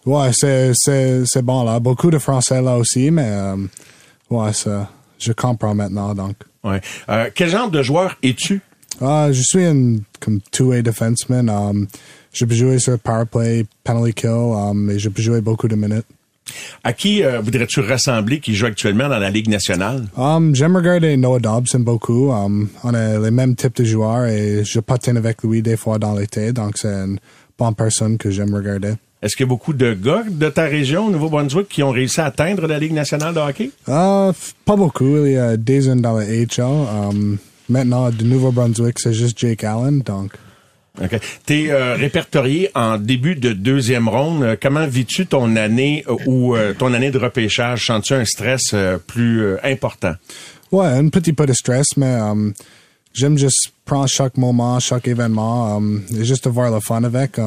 [0.05, 1.79] Ouais, c'est, c'est, c'est bon là.
[1.79, 3.57] Beaucoup de Français là aussi, mais euh,
[4.29, 6.35] ouais, ça, je comprends maintenant donc.
[6.63, 6.81] Ouais.
[7.09, 8.61] Euh, quel genre de joueur es-tu?
[9.01, 11.49] Ah, je suis un comme two-way defenseman.
[11.49, 11.87] Um,
[12.31, 15.75] je peux jouer sur power play, penalty kill, um, et je peux jouer beaucoup de
[15.75, 16.05] minutes.
[16.83, 20.07] À qui euh, voudrais-tu ressembler qui joue actuellement dans la Ligue nationale?
[20.17, 22.31] Um, j'aime regarder Noah Dobson beaucoup.
[22.31, 25.99] Um, on a les mêmes types de joueurs et je patine avec lui des fois
[25.99, 27.19] dans l'été, donc c'est une
[27.57, 28.93] bonne personne que j'aime regarder.
[29.21, 32.21] Est-ce qu'il y a beaucoup de gars de ta région, au Nouveau-Brunswick, qui ont réussi
[32.21, 33.71] à atteindre la Ligue nationale de hockey?
[33.85, 34.31] Uh,
[34.63, 35.25] pas beaucoup.
[35.25, 36.61] Il y a des uns dans la HL.
[36.61, 37.37] Um,
[37.67, 40.31] maintenant, de Nouveau-Brunswick, c'est juste Jake Allen, donc...
[41.01, 41.19] OK.
[41.45, 44.43] T'es euh, répertorié en début de deuxième ronde.
[44.43, 47.85] Euh, comment vis-tu ton année euh, ou ton année de repêchage?
[47.85, 48.75] Sens-tu un stress
[49.07, 50.13] plus important?
[50.71, 52.17] Ouais, un petit peu de stress, mais
[53.13, 55.81] j'aime juste prendre chaque moment, chaque événement,
[56.15, 57.39] et juste avoir le fun avec.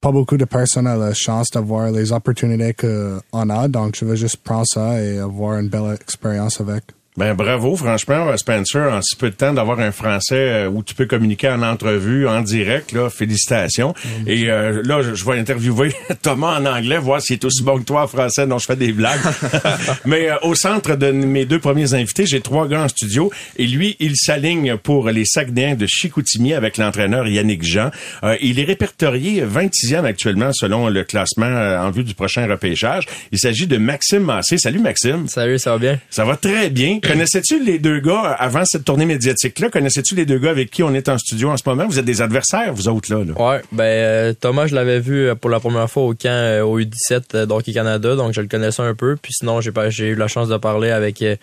[0.00, 4.14] Pas beaucoup de personnes ont la chance d'avoir les opportunités qu'on a, donc je veux
[4.14, 6.84] juste prendre ça et avoir une belle expérience avec.
[7.18, 10.94] Ben bravo, franchement, Spencer, en si peu de temps d'avoir un français euh, où tu
[10.94, 13.92] peux communiquer en entrevue, en direct, là, félicitations.
[14.28, 17.80] Et euh, là, je, je vais interviewer Thomas en anglais, voir s'il est aussi bon
[17.80, 18.46] que toi en français.
[18.46, 19.18] Non, je fais des blagues.
[20.04, 23.66] Mais euh, au centre de mes deux premiers invités, j'ai trois gars en studio, et
[23.66, 27.90] lui, il s'aligne pour les Saguenayens de Chicoutimi avec l'entraîneur Yannick Jean.
[28.22, 33.06] Euh, il est répertorié 26e actuellement selon le classement euh, en vue du prochain repêchage.
[33.32, 34.56] Il s'agit de Maxime Massé.
[34.56, 35.26] Salut Maxime.
[35.26, 35.98] Salut, ça va bien?
[36.10, 37.00] Ça va très bien.
[37.08, 39.70] Connaissais-tu les deux gars avant cette tournée médiatique-là?
[39.70, 41.86] Connaissais-tu les deux gars avec qui on est en studio en ce moment?
[41.86, 43.24] Vous êtes des adversaires, vous autres, là?
[43.24, 43.32] là?
[43.40, 46.62] Ouais, ben euh, Thomas, je l'avais vu euh, pour la première fois au camp euh,
[46.62, 49.16] au U17 euh, d'Hockey Canada, donc je le connaissais un peu.
[49.20, 51.36] Puis sinon, j'ai pas j'ai eu la chance de parler avec euh,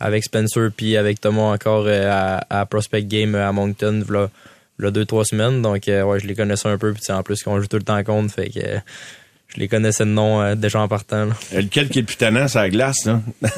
[0.00, 4.30] avec Spencer puis avec Thomas encore euh, à, à Prospect Game à Moncton v'là,
[4.78, 5.60] v'là deux trois semaines.
[5.62, 6.92] Donc euh, ouais, je les connaissais un peu.
[6.92, 8.78] Puis en plus qu'on joue tout le temps contre, fait que euh,
[9.54, 11.26] je les connaissais de nom euh, déjà en partant.
[11.26, 11.34] Là.
[11.54, 13.20] Euh, Lequel qui est le plus tannant, c'est la glace, là?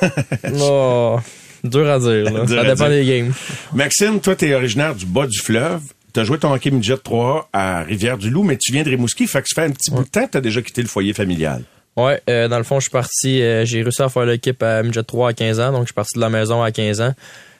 [0.61, 1.19] Oh,
[1.65, 2.25] dur à dire.
[2.25, 2.31] Là.
[2.47, 3.05] Dur Ça à dépend dire.
[3.05, 3.33] des games.
[3.75, 5.81] Maxime, toi, t'es originaire du bas du fleuve.
[6.13, 9.49] T'as joué ton hockey midget 3 à Rivière-du-Loup, mais tu viens de Rimouski, fait que
[9.49, 11.63] ça fait un petit bout de temps que t'as déjà quitté le foyer familial.
[11.97, 14.83] Ouais, euh, dans le fond, je suis parti, euh, j'ai réussi à faire l'équipe à
[14.83, 17.15] Midget 3 à 15 ans, donc je suis parti de la maison à 15 ans.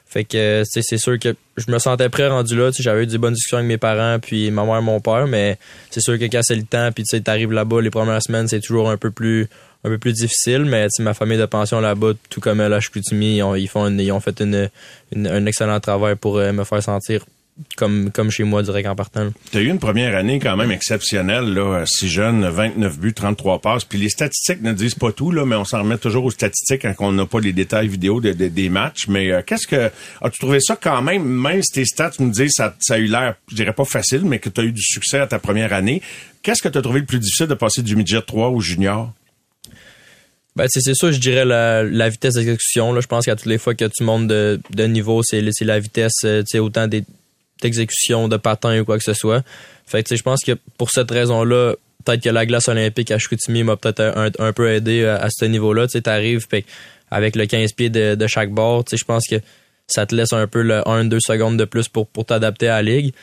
[0.05, 2.83] Fait que, tu sais, c'est sûr que je me sentais prêt rendu là, tu sais,
[2.83, 5.57] j'avais eu des bonnes discussions avec mes parents, puis ma mère, mon père, mais
[5.89, 8.47] c'est sûr que quand c'est le temps, puis tu sais, t'arrives là-bas, les premières semaines,
[8.47, 9.47] c'est toujours un peu plus
[9.83, 13.37] un peu plus difficile, mais tu ma famille de pension là-bas, tout comme à Chicoutimi,
[13.37, 14.69] ils ont, ils font une- ils ont fait une,
[15.15, 17.25] une- un excellent travail pour euh, me faire sentir
[17.77, 19.25] comme, comme chez moi direct en partant.
[19.25, 19.29] là.
[19.51, 23.83] T'as eu une première année quand même exceptionnelle, là, si jeune, 29 buts, 33 passes.
[23.85, 26.81] Puis les statistiques ne disent pas tout, là, mais on s'en remet toujours aux statistiques
[26.81, 29.07] quand on n'a pas les détails vidéo de- de- des matchs.
[29.07, 29.91] Mais euh, qu'est-ce que
[30.21, 33.05] as-tu trouvé ça quand même, même si tes stats me disent ça, ça a eu
[33.05, 35.73] l'air, je dirais pas facile, mais que tu as eu du succès à ta première
[35.73, 36.01] année.
[36.41, 39.11] Qu'est-ce que tu as trouvé le plus difficile de passer du midget 3 au junior?
[40.55, 42.99] Ben, c'est ça, je dirais la, la vitesse d'exécution.
[42.99, 46.13] Je pense qu'à toutes les fois que tu montes de, de niveau, c'est la vitesse,
[46.25, 49.43] euh, autant d'exécution, de patin ou quoi que ce soit.
[49.87, 51.73] Fait que, je pense que pour cette raison-là,
[52.05, 55.29] peut-être que la glace olympique à Chicoutimi m'a peut-être un, un peu aidé à, à
[55.31, 55.87] ce niveau-là.
[55.87, 56.63] Tu que
[57.09, 59.35] avec le 15 pieds de, de chaque bord, je pense que
[59.87, 62.91] ça te laisse un peu le 1-2 secondes de plus pour, pour t'adapter à la
[62.91, 63.13] ligue.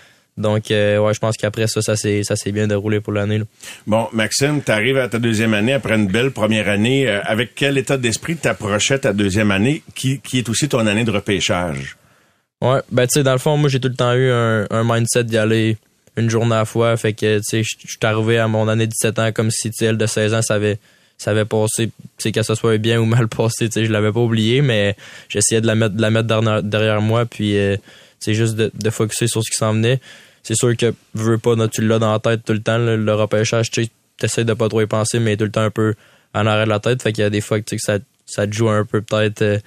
[0.40, 3.38] Donc, euh, ouais, je pense qu'après ça, ça s'est ça s'est bien déroulé pour l'année.
[3.38, 3.44] là.
[3.86, 7.08] Bon, Maxime, tu arrives à ta deuxième année après une belle première année.
[7.08, 11.04] Euh, avec quel état d'esprit t'approchais ta deuxième année, qui, qui est aussi ton année
[11.04, 11.96] de repêchage?
[12.62, 14.84] Ouais, ben tu sais, dans le fond, moi j'ai tout le temps eu un, un
[14.84, 15.78] mindset d'y aller
[16.16, 16.96] une journée à la fois.
[16.96, 19.70] Fait que tu sais, je suis arrivé à mon année de 17 ans comme si
[19.80, 20.78] elle de 16 ans, ça avait,
[21.18, 24.12] ça avait passé, sais, que ce soit bien ou mal passé, tu sais, je l'avais
[24.12, 24.96] pas oublié, mais
[25.28, 27.76] j'essayais de la mettre, de la mettre derrière, derrière moi, puis euh,
[28.18, 30.00] c'est juste de, de focuser sur ce qui s'en venait.
[30.42, 32.96] C'est sûr que veux pas, là, tu l'as dans la tête tout le temps, le,
[32.96, 35.70] le repêchage, tu sais, t'essaies de pas trop y penser, mais tout le temps un
[35.70, 35.94] peu
[36.34, 37.02] en arrière de la tête.
[37.02, 39.42] Fait qu'il y a des fois que que ça, ça te joue un peu peut-être.
[39.42, 39.58] euh,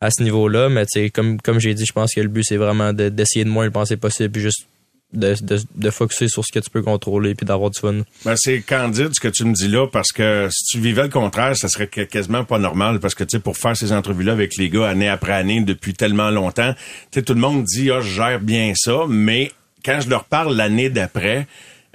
[0.00, 2.92] à ce niveau-là, mais comme, comme j'ai dit, je pense que le but, c'est vraiment
[2.92, 4.64] de- d'essayer de moins le penser possible, puis juste
[5.12, 8.02] de, de, de focuser sur ce que tu peux contrôler, puis d'avoir du fun.
[8.24, 11.08] Ben, c'est candide ce que tu me dis là, parce que si tu vivais le
[11.08, 14.56] contraire, ça serait quasiment pas normal, parce que tu sais, pour faire ces entrevues-là avec
[14.56, 18.00] les gars année après année depuis tellement longtemps, tu sais, tout le monde dit ah
[18.00, 19.50] je gère bien ça, mais
[19.84, 21.46] quand je leur parle l'année d'après,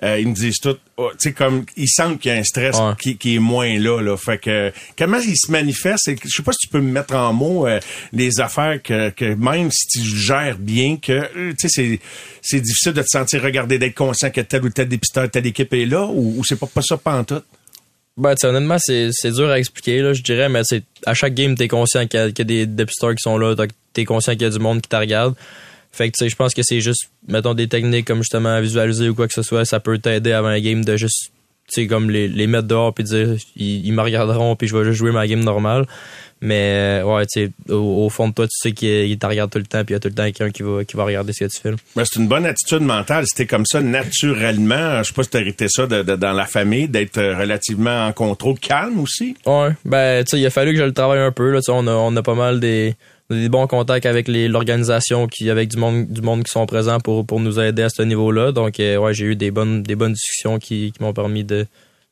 [0.04, 2.44] euh, ils me disent tout, oh, tu sais comme ils sentent qu'il y a un
[2.44, 2.92] stress Ouais.
[3.00, 4.18] qui, qui est moins là, là.
[4.18, 6.92] Fait que comment il se manifeste et que- Je sais pas si tu peux me
[6.92, 7.80] mettre en mots euh,
[8.12, 12.00] les affaires que, que même si tu gères bien, que euh, tu sais c'est
[12.42, 15.74] c'est difficile de te sentir regardé, d'être conscient que tel ou tel dépisteur, telle équipe
[15.74, 17.46] est là, ou, ou c'est pas pas ça pantoute?
[18.18, 21.14] Ben, tu sais, honnêtement, c'est c'est dur à expliquer, là, je dirais, mais c'est à
[21.14, 23.56] chaque game, t'es conscient qu'il y, a- qu'il y a des dépisteurs qui sont là,
[23.94, 25.34] t'es conscient qu'il y a du monde qui te regarde.
[25.96, 29.08] Fait que tu sais, je pense que c'est juste, mettons, des techniques comme justement visualiser
[29.10, 31.32] ou quoi que ce soit, ça peut t'aider avant un game de juste,
[31.72, 34.76] tu sais, comme les, les mettre dehors puis dire, ils, ils me regarderont puis je
[34.76, 35.86] vais juste jouer ma game normale.
[36.46, 39.50] Mais euh, ouais, tu sais, au, au fond de toi, tu sais qu'il te regarde
[39.50, 41.06] tout le temps puis il y a tout le temps quelqu'un qui va, qui va
[41.06, 41.72] regarder ce que tu fais.
[41.96, 43.24] Ben, c'est une bonne attitude mentale.
[43.28, 45.02] C'était comme ça naturellement.
[45.04, 48.08] Je sais pas si t'as hérité ça de, de- dans la famille, d'être euh, relativement
[48.08, 49.36] en contrôle, calme aussi.
[49.46, 51.66] Ouais, ben tu sais, il a fallu que je le travaille un peu là, tu
[51.66, 52.96] sais, on a on a pas mal des
[53.34, 57.26] des bons contacts avec l'organisation qui avec du monde du monde qui sont présents pour
[57.26, 58.52] pour nous aider à ce niveau-là.
[58.52, 61.66] Donc euh, ouais, j'ai eu des bonnes des bonnes discussions qui, qui m'ont permis de,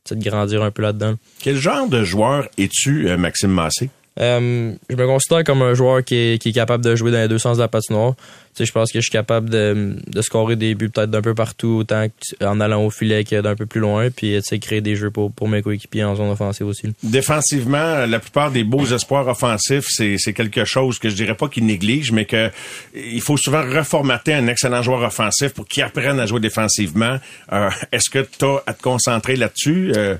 [0.09, 1.15] de grandir un peu là-dedans.
[1.41, 3.89] Quel genre de joueur es-tu, euh, Maxime Massé?
[4.19, 7.22] Euh, je me considère comme un joueur qui est, qui est capable de jouer dans
[7.22, 8.15] les deux sens de la patinoire.
[8.54, 11.22] Tu sais, je pense que je suis capable de, de scorer des buts peut-être d'un
[11.22, 14.41] peu partout, autant que- en allant au filet que d'un peu plus loin, puis tu
[14.43, 16.88] sais, créer des jeux pour, pour mes coéquipiers en zone offensive aussi.
[17.04, 21.47] Défensivement, la plupart des beaux espoirs offensifs, c'est c'est quelque chose que je dirais pas
[21.47, 22.49] qu'ils négligent, mais que
[22.93, 27.18] il faut souvent reformater un excellent joueur offensif pour qu'il apprenne à jouer défensivement.
[27.54, 29.93] Euh, Est-ce que tu as à te concentrer là-dessus?
[29.95, 30.18] Euh,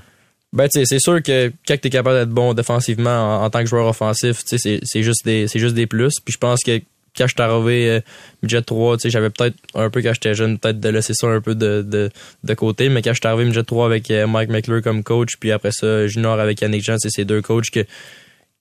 [0.54, 3.50] Ben, tu sais, c'est sûr que quand tu es capable d'être bon défensivement en, en
[3.50, 6.14] tant que joueur offensif, tu sais, c'est- c'est juste des c'est juste des plus.
[6.24, 6.80] Puis je pense que
[7.16, 8.00] quand je suis arrivé euh,
[8.42, 11.26] midget 3, tu sais, j'avais peut-être un peu quand j'étais jeune, peut-être de laisser ça
[11.28, 12.10] un peu de, de,
[12.44, 15.34] de côté, mais quand je suis arrivé midget 3 avec euh, Mike McClure comme coach,
[15.38, 17.84] puis après ça junior avec Yannick Jean, c'est ces deux coachs que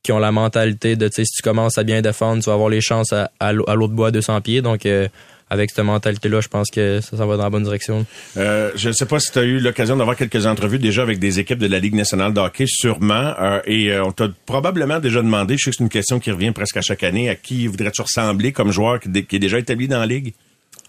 [0.03, 2.55] qui ont la mentalité de, tu sais, si tu commences à bien défendre, tu vas
[2.55, 4.61] avoir les chances à, à l'au- à l'autre bois à 200 pieds.
[4.63, 5.07] Donc, euh,
[5.51, 8.05] avec cette mentalité-là, je pense que ça s'en va dans la bonne direction.
[8.37, 11.19] Euh, je ne sais pas si tu as eu l'occasion d'avoir quelques entrevues déjà avec
[11.19, 13.33] des équipes de la Ligue nationale de hockey, sûrement.
[13.37, 16.31] Euh, et euh, on t'a probablement déjà demandé, je sais que c'est une question qui
[16.31, 19.89] revient presque à chaque année, à qui voudrais-tu ressembler comme joueur qui, est déjà établi
[19.89, 20.33] dans la Ligue?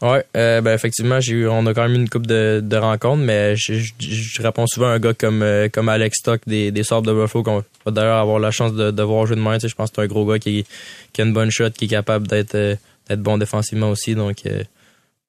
[0.04, 3.22] Euh, ben effectivement, j'ai eu, on a quand même eu une coupe de, de rencontres,
[3.22, 6.82] mais je, je, je réponds souvent à un gars comme comme Alex Stock des, des
[6.82, 9.54] de Buffalo qu'on va d'ailleurs avoir la chance de, de voir jouer de main.
[9.54, 10.64] Tu sais, je pense que c'est un gros gars qui,
[11.12, 12.78] qui a une bonne shot, qui est capable d'être
[13.08, 14.14] d'être bon défensivement aussi.
[14.14, 14.62] Donc, euh,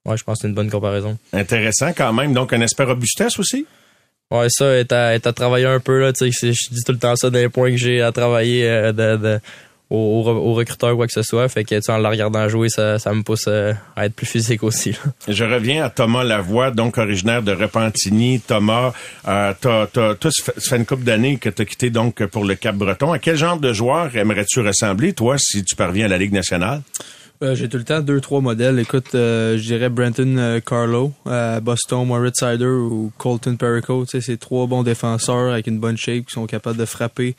[0.06, 1.18] ouais, je pense que c'est une bonne comparaison.
[1.34, 2.34] Intéressant quand même.
[2.34, 3.66] Donc, un espère robustesse aussi?
[4.32, 6.12] Ouais, ça est à, est à travailler un peu là.
[6.14, 8.68] Tu sais, c'est- je dis tout le temps ça des points que j'ai à travailler
[8.68, 9.40] euh, de, de,
[9.92, 11.48] au, au, re- au recruteur quoi que ce soit.
[11.50, 14.16] Fait que tu sais, en la regardant jouer, ça, ça me pousse euh, à être
[14.16, 14.92] plus physique aussi.
[14.94, 14.98] là.
[15.28, 18.40] Je reviens à Thomas Lavoie, donc originaire de Repentigny.
[18.40, 18.94] Thomas,
[19.28, 19.86] euh, t'as,
[20.32, 23.12] ça fait une couple d'années que tu as quitté donc pour le Cap-Breton.
[23.12, 26.82] À quel genre de joueur aimerais-tu ressembler, toi, si tu parviens à la Ligue nationale?
[27.44, 28.80] Euh, j'ai tout le temps deux, trois modèles.
[28.80, 34.06] Écoute, euh, je dirais Brenton euh, Carlo, à Boston, Moritz Sider ou Colton Perico.
[34.06, 37.36] C'est trois bons défenseurs avec une bonne shape qui sont capables de frapper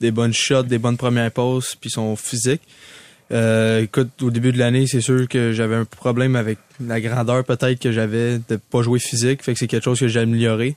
[0.00, 2.62] des bonnes shots, des bonnes premières passes, puis sont physiques.
[3.32, 7.44] Euh, écoute, au début de l'année, c'est sûr que j'avais un problème avec la grandeur
[7.44, 9.42] peut-être que j'avais de pas jouer physique.
[9.42, 10.76] Fait que c'est quelque chose que j'ai amélioré.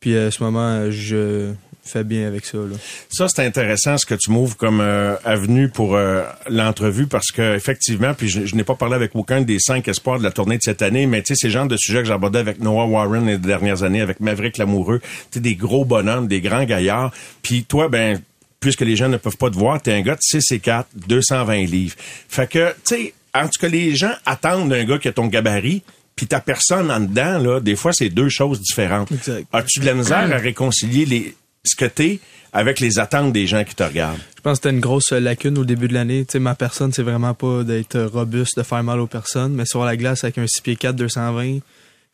[0.00, 1.52] Puis à ce moment, je
[1.88, 2.58] fais bien avec ça.
[2.58, 2.76] Là.
[3.08, 7.56] Ça, c'est intéressant ce que tu m'ouvres comme euh, avenue pour euh, l'entrevue parce que
[7.56, 10.62] effectivement, puis je, n'ai pas parlé avec aucun des cinq espoirs de la tournée de
[10.62, 13.26] cette année, mais tu sais, c'est le genre de sujet que abordé avec Noah Warren
[13.26, 17.12] les dernières années, avec Maverick Lamoureux, tu des gros bonhommes, des grands gaillards.
[17.42, 18.20] Puis toi, ben,
[18.60, 20.88] puisque les gens ne peuvent pas te voir, t'es un gars de 6 et 4,
[21.06, 21.96] 220 livres.
[22.28, 25.26] Fait que, tu sais, en tout cas, les gens attendent d'un gars qui a ton
[25.26, 25.82] gabarit,
[26.18, 29.12] puis ta personne en dedans, là, des fois, c'est deux choses différentes.
[29.12, 29.46] Exact.
[29.52, 32.18] As-tu de la misère à réconcilier les, ce que t'es
[32.52, 34.18] avec les attentes des gens qui te regardent?
[34.36, 36.24] Je pense que c'était une grosse lacune au début de l'année.
[36.24, 39.64] Tu sais, ma personne, c'est vraiment pas d'être robuste, de faire mal aux personnes, mais
[39.64, 41.60] sur la glace avec un 6 pieds 4, 220,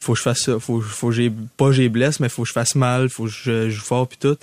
[0.00, 0.58] faut que je fasse ça.
[0.60, 3.30] Faut, faut que j'ai, pas j'ai blesse, mais faut que je fasse mal, faut que
[3.30, 4.36] je joue fort puis tout.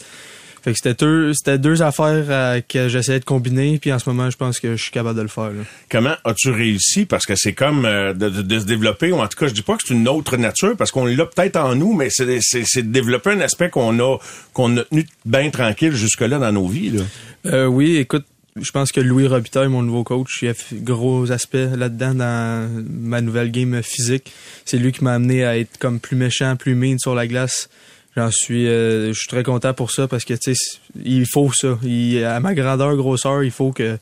[0.64, 4.08] Fait que c'était deux, c'était deux affaires euh, que j'essayais de combiner, puis en ce
[4.10, 5.46] moment, je pense que je suis capable de le faire.
[5.50, 5.64] là.
[5.90, 7.06] Comment as-tu réussi?
[7.06, 9.54] Parce que c'est comme euh, de, de- de se développer, ou en tout cas, je
[9.54, 12.38] dis pas que c'est une autre nature, parce qu'on l'a peut-être en nous, mais c'est,
[12.42, 14.18] c'est, c'est de développer un aspect qu'on a
[14.54, 16.92] qu'on a tenu bien tranquille jusque-là dans nos vies.
[16.92, 17.02] Là.
[17.48, 18.26] Euh, oui, écoute,
[18.62, 22.70] je pense que Louis Robitaille, mon nouveau coach, il a fait gros aspect là-dedans dans
[22.88, 24.32] ma nouvelle game physique.
[24.66, 27.70] C'est lui qui m'a amené à être comme plus méchant, plus mean sur la glace.
[28.16, 31.52] J'en suis, euh, je suis très content pour ça parce que tu sais, il faut
[31.54, 31.78] ça.
[31.84, 33.98] Il, à ma grandeur, grosseur, il faut que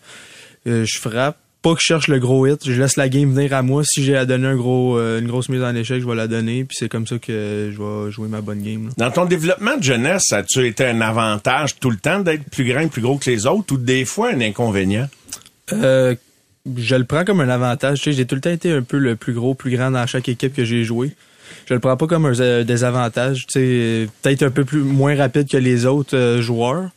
[0.67, 1.37] euh, je frappe.
[1.61, 3.83] Pas que je cherche le gros hit, je laisse la game venir à moi.
[3.83, 6.27] Si j'ai à donner un gros, euh, une grosse mise en échec, je vais la
[6.27, 6.63] donner.
[6.63, 8.85] Puis c'est comme ça que je vais jouer ma bonne game.
[8.87, 8.93] là.
[8.95, 12.87] Dans ton développement de jeunesse, as-tu été un avantage tout le temps d'être plus grand
[12.87, 15.09] plus gros que les autres, ou des fois un inconvénient?
[15.73, 16.15] Euh,
[16.77, 18.03] je le prends comme un avantage.
[18.05, 20.55] J'ai tout le temps été un peu le plus gros, plus grand dans chaque équipe
[20.55, 21.11] que j'ai joué.
[21.65, 23.45] Je le prends pas comme un euh, désavantage.
[23.55, 26.89] Euh, peut-être un peu plus moins rapide que les autres euh, joueurs.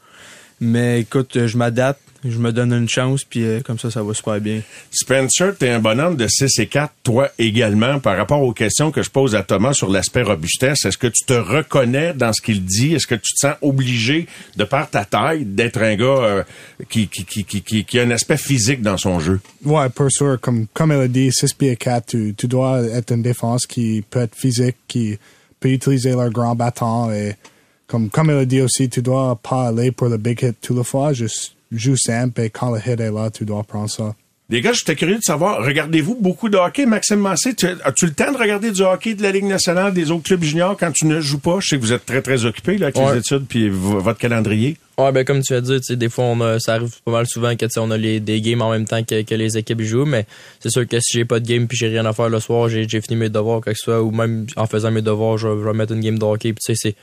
[0.60, 2.00] Mais écoute, je m'adapte.
[2.24, 4.60] Je me donne une chance, puis euh, comme ça, ça va super bien.
[4.92, 9.02] Spencer, t'es un bonhomme de 6 et 4, toi également, par rapport aux questions que
[9.02, 10.84] je pose à Thomas sur l'aspect robustesse.
[10.84, 12.94] Est-ce que tu te reconnais dans ce qu'il dit?
[12.94, 16.42] Est-ce que tu te sens obligé, de par ta taille, d'être un gars euh,
[16.88, 19.40] qui, qui, qui, qui, qui a un aspect physique dans son jeu?
[19.64, 20.38] Ouais, pour sûr.
[20.40, 24.04] Comme, comme elle a dit, 6 pieds 4, tu, tu dois être une défense qui
[24.08, 25.18] peut être physique, qui
[25.58, 27.34] peut utiliser leur grand bâton et
[27.92, 30.74] comme, comme elle a dit aussi, tu dois pas aller pour le big hit tout
[30.74, 34.14] le fois, juste joue simple et quand le hit est là, tu dois prendre ça.
[34.52, 37.54] Les gars, j'étais curieux de savoir, regardez-vous beaucoup de hockey, Maxime Massé?
[37.54, 40.42] Tu, as-tu le temps de regarder du hockey de la Ligue nationale, des autres clubs
[40.42, 41.58] juniors quand tu ne joues pas?
[41.60, 44.76] Je sais que vous êtes très, très occupés là, avec les études puis votre calendrier.
[44.98, 47.56] Ouais, ben comme tu as dit, des fois on a, ça arrive pas mal souvent
[47.56, 50.26] que on a les, des games en même temps que, que les équipes jouent, mais
[50.60, 52.68] c'est sûr que si j'ai pas de game puis j'ai rien à faire le soir,
[52.68, 55.48] j'ai, fini mes devoirs quoi que ce soit, ou même en faisant mes devoirs, je,
[55.48, 56.52] vais mettre une game de hockey.
[56.52, 56.94] Puis c'est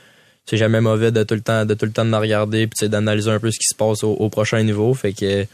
[0.50, 3.30] c'est jamais mauvais de tout le temps de tout le temps de regarder puis d'analyser
[3.30, 4.92] un peu ce qui se passe au, au prochain niveau.
[4.94, 5.46] Fait que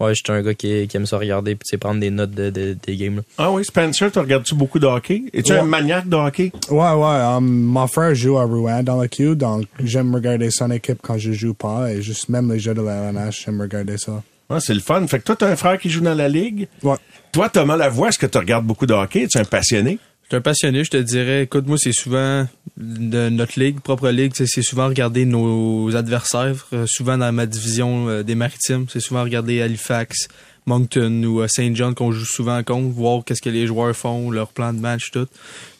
[0.00, 2.50] Ouais, je suis un gars qui, qui, aime ça regarder puis prendre des notes de,
[2.50, 3.16] de, des games.
[3.16, 3.22] Là.
[3.38, 5.22] Ah oui, Spencer, tu regardes-tu beaucoup de hockey?
[5.32, 6.50] Es-tu un maniaque de hockey?
[6.68, 7.36] Ouais, ouais.
[7.36, 11.16] Um, mon frère joue à Rouen dans le Q, donc j'aime regarder son équipe quand
[11.16, 14.20] je joue pas et juste même les jeux de la LNH, j'aime regarder ça.
[14.50, 15.06] Ouais, c'est le fun.
[15.06, 16.66] Fait que toi, t'as un frère qui joue dans la ligue.
[16.82, 16.96] Ouais.
[17.30, 19.28] Toi, Thomas Lavoie, est-ce que tu regardes beaucoup de hockey?
[19.28, 20.00] Tu es un passionné?
[20.24, 21.42] Je suis un passionné, je te dirais.
[21.42, 22.48] Écoute, moi, c'est souvent
[22.78, 28.08] de notre ligue, propre ligue, c'est souvent regarder nos adversaires, euh, souvent dans ma division
[28.08, 30.28] euh, des maritimes, c'est souvent regarder Halifax,
[30.64, 34.30] Moncton ou euh, Saint John qu'on joue souvent contre, voir qu'est-ce que les joueurs font,
[34.30, 35.26] leur plan de match, tout.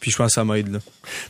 [0.05, 0.81] Puis je pense que ça m'aide là.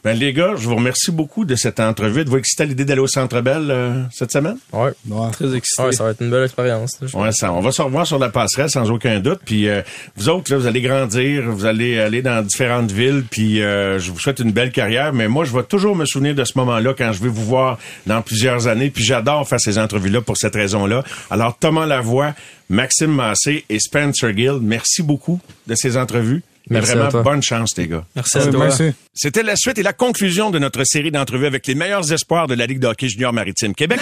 [0.02, 2.24] Ben les gars, je vous remercie beaucoup de cette entrevue.
[2.24, 4.56] De vous exciter à l'idée d'aller au Centre Bell euh, cette semaine?
[4.72, 5.30] Oui, ouais.
[5.30, 5.92] très excité.
[5.92, 6.98] ça va être une belle expérience.
[7.12, 9.42] Ouais, ça, on va se revoir sur la passerelle sans aucun doute.
[9.44, 9.82] Puis euh,
[10.16, 13.22] vous autres, là, vous allez grandir, vous allez aller dans différentes villes.
[13.30, 15.12] Puis je vous souhaite une belle carrière.
[15.12, 17.78] Mais moi, je vais toujours me souvenir de ce moment-là quand je vais vous voir
[18.08, 18.90] dans plusieurs années.
[18.90, 21.04] Puis j'adore faire ces entrevues-là pour cette raison-là.
[21.30, 22.34] Alors Thomas Lavoie,
[22.68, 26.42] Maxime Massé et Spencer Gill, merci beaucoup de ces entrevues.
[26.70, 28.04] Merci vraiment, bonne chance, les gars.
[28.14, 28.68] Merci à toi.
[29.12, 32.54] C'était la suite et la conclusion de notre série d'entrevues avec les meilleurs espoirs de
[32.54, 34.00] la Ligue de hockey junior maritime Québec.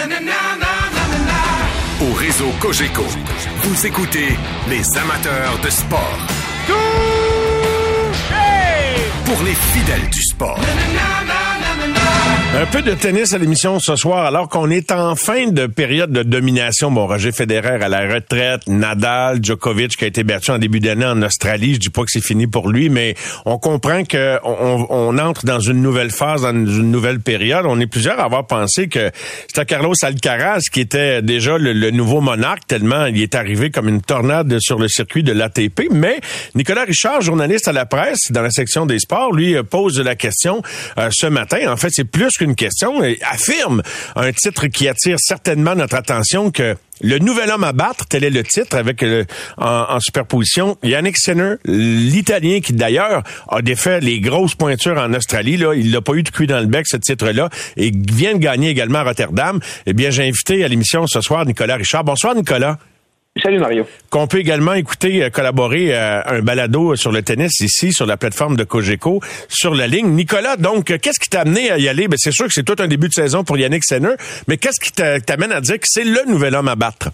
[2.01, 3.05] Au réseau Cogeco,
[3.63, 4.29] vous écoutez
[4.69, 6.19] les amateurs de sport.
[9.25, 10.59] Pour les fidèles du sport.
[12.55, 16.11] Un peu de tennis à l'émission ce soir, alors qu'on est en fin de période
[16.11, 16.91] de domination.
[16.91, 21.07] Bon, Roger Federer à la retraite, Nadal, Djokovic qui a été battu en début d'année
[21.07, 21.73] en Australie.
[21.73, 25.59] Je dis pas que c'est fini pour lui, mais on comprend que on, entre dans
[25.59, 27.65] une nouvelle phase, dans une nouvelle période.
[27.67, 29.09] On est plusieurs à avoir pensé que
[29.47, 34.03] c'était Carlos Alcaraz qui était déjà le, nouveau monarque, tellement il est arrivé comme une
[34.03, 35.87] tornade sur le circuit de l'ATP.
[35.89, 36.21] Mais
[36.53, 40.61] Nicolas Richard, journaliste à la presse dans la section des sports, lui pose la question
[40.99, 41.71] euh, ce matin.
[41.71, 43.81] En fait, c'est plus une question affirme
[44.15, 48.29] un titre qui attire certainement notre attention que le nouvel homme à battre, tel est
[48.29, 49.25] le titre, avec euh,
[49.57, 55.57] en, superposition Yannick Sinner, l'Italien qui d'ailleurs a défait les grosses pointures en Australie.
[55.57, 58.37] Là, il n'a pas eu de cuit dans le bec ce titre-là et vient de
[58.37, 59.59] gagner également à Rotterdam.
[59.85, 62.03] Eh bien, j'ai invité à l'émission ce soir Nicolas Richard.
[62.03, 62.77] Bonsoir Nicolas.
[63.43, 63.85] Salut Mario.
[64.09, 68.05] Qu'on peut également écouter, euh, collaborer à euh, un balado sur le tennis ici, sur
[68.05, 69.19] la plateforme de Cogeco,
[69.49, 70.07] sur la ligne.
[70.11, 72.07] Nicolas, donc, euh, qu'est-ce qui t'a amené à y aller?
[72.07, 74.13] Ben, c'est sûr que c'est tout un début de saison pour Yannick Senner,
[74.47, 77.09] mais qu'est-ce qui t'amène à dire que c'est le nouvel homme à battre?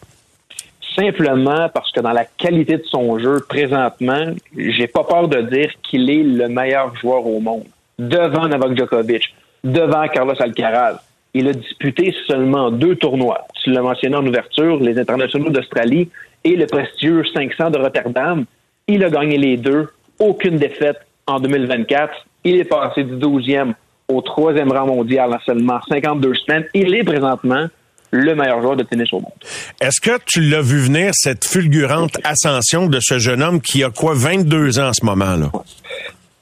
[0.95, 5.71] Simplement parce que dans la qualité de son jeu présentement, j'ai pas peur de dire
[5.82, 7.65] qu'il est le meilleur joueur au monde.
[7.97, 9.23] Devant Novak Djokovic,
[9.63, 10.99] devant Carlos Alcaraz
[11.34, 13.45] il a disputé seulement deux tournois.
[13.63, 16.09] Tu l'as mentionné en ouverture, les internationaux d'Australie
[16.43, 18.45] et le prestigieux 500 de Rotterdam.
[18.88, 22.13] Il a gagné les deux, aucune défaite en 2024.
[22.43, 23.73] Il est passé du 12e
[24.07, 26.65] au troisième rang mondial en seulement 52 semaines.
[26.73, 27.67] Il est présentement
[28.11, 29.32] le meilleur joueur de tennis au monde.
[29.80, 33.91] Est-ce que tu l'as vu venir, cette fulgurante ascension de ce jeune homme qui a
[33.91, 35.51] quoi, 22 ans en ce moment-là?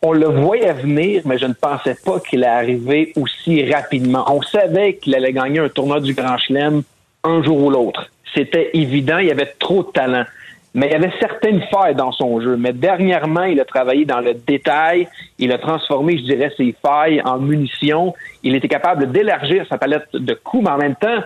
[0.02, 4.26] On le voyait venir, mais je ne pensais pas qu'il allait arriver aussi rapidement.
[4.28, 6.84] On savait qu'il allait gagner un tournoi du Grand Chelem
[7.24, 8.10] un jour ou l'autre.
[8.36, 10.26] C'était évident, il avait trop de talent.
[10.74, 12.56] Mais il avait certaines failles dans son jeu.
[12.56, 15.08] Mais dernièrement, il a travaillé dans le détail.
[15.40, 18.14] Il a transformé, je dirais, ses failles en munitions.
[18.44, 21.24] Il était capable d'élargir sa palette de coups, mais en même temps,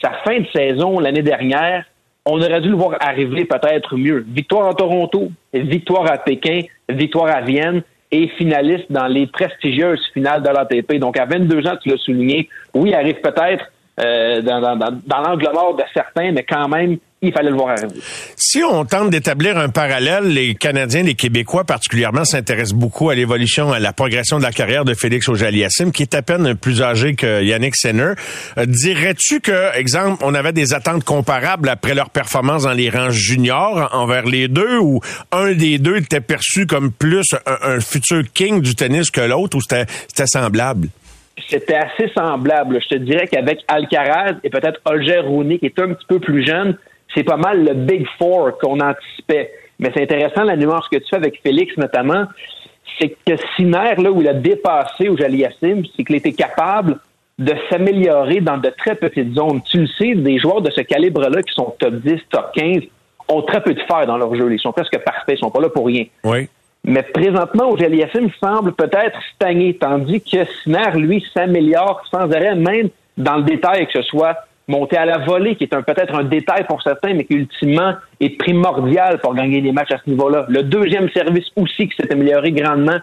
[0.00, 1.84] sa fin de saison l'année dernière,
[2.24, 4.24] on aurait dû le voir arriver peut-être mieux.
[4.26, 7.82] Victoire à Toronto, victoire à Pékin, victoire à Vienne
[8.14, 10.98] et finaliste dans les prestigieuses finales de l'ATP.
[11.00, 13.64] Donc, à 22 ans, tu l'as souligné, oui, il arrive peut-être
[14.00, 18.00] euh, dans, l'angle mort de certains, mais quand même, il fallait le voir arriver.
[18.36, 23.72] Si on tente d'établir un parallèle, les Canadiens, les Québécois particulièrement, s'intéressent beaucoup à l'évolution,
[23.72, 27.14] à la progression de la carrière de Félix Auger-Aliassime, qui est à peine plus âgé
[27.14, 28.12] que Yannick Senner.
[28.58, 33.10] Euh, dirais-tu que, exemple, on avait des attentes comparables après leur performance dans les rangs
[33.10, 35.00] juniors envers les deux, ou
[35.32, 39.60] un des deux était perçu comme plus un, futur king du tennis que l'autre, ou
[39.60, 39.86] c'était
[40.26, 40.88] semblable?
[41.48, 42.80] C'était assez semblable.
[42.80, 46.46] Je te dirais qu'avec Alcaraz et peut-être Olger Rooney, qui est un petit peu plus
[46.46, 46.76] jeune,
[47.14, 49.52] c'est pas mal le Big Four qu'on anticipait.
[49.78, 52.26] Mais c'est intéressant la nuance que tu fais avec Félix notamment,
[52.98, 56.98] c'est que Sinner, là où il a dépassé au Yassim, c'est qu'il était capable
[57.38, 59.60] de s'améliorer dans de très petites zones.
[59.62, 62.82] Tu le sais, des joueurs de ce calibre-là qui sont top 10, top 15,
[63.28, 64.52] ont très peu de fer dans leur jeu.
[64.52, 66.04] Ils sont presque parfaits, ils sont pas là pour rien.
[66.22, 66.48] Oui.
[66.84, 72.90] Mais présentement, au Yassim semble peut-être stagner, tandis que Sinner, lui, s'améliore sans arrêt, même
[73.16, 74.36] dans le détail, que ce soit
[74.68, 78.38] monter à la volée, qui est peut-être un détail pour certains, mais qui ultimement est
[78.38, 80.46] primordial pour gagner des matchs à ce niveau-là.
[80.48, 82.98] Le deuxième service aussi qui s'est amélioré grandement,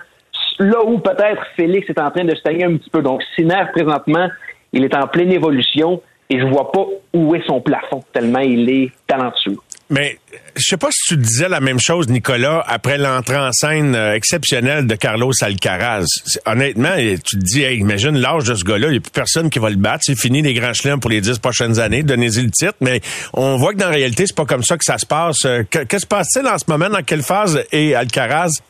[0.60, 3.02] là où peut-être Félix est en train de stagner un petit peu.
[3.02, 4.28] Donc, Sinner, présentement,
[4.74, 8.70] il est en pleine évolution et je vois pas où est son plafond, tellement il
[8.70, 9.58] est talentueux.
[9.92, 10.18] Mais
[10.56, 14.16] je sais pas si tu disais la même chose, Nicolas, après l'entrée en scène euh,
[14.16, 16.06] exceptionnelle de Carlos Alcaraz.
[16.46, 19.60] Honnêtement, tu te dis, imagine l'âge de ce gars-là, il n'y a plus personne qui
[19.60, 20.04] va le battre.
[20.04, 22.04] C'est fini les grands chelems pour les dix prochaines années.
[22.04, 22.76] Donnez-y le titre.
[22.80, 23.02] Mais
[23.34, 25.44] on voit que dans la réalité, c'est pas comme ça que ça se passe.
[25.44, 26.90] Euh, qu'est-ce qui se passe-t-il en ce moment?
[26.90, 28.62] Dans quelle phase est Alcaraz?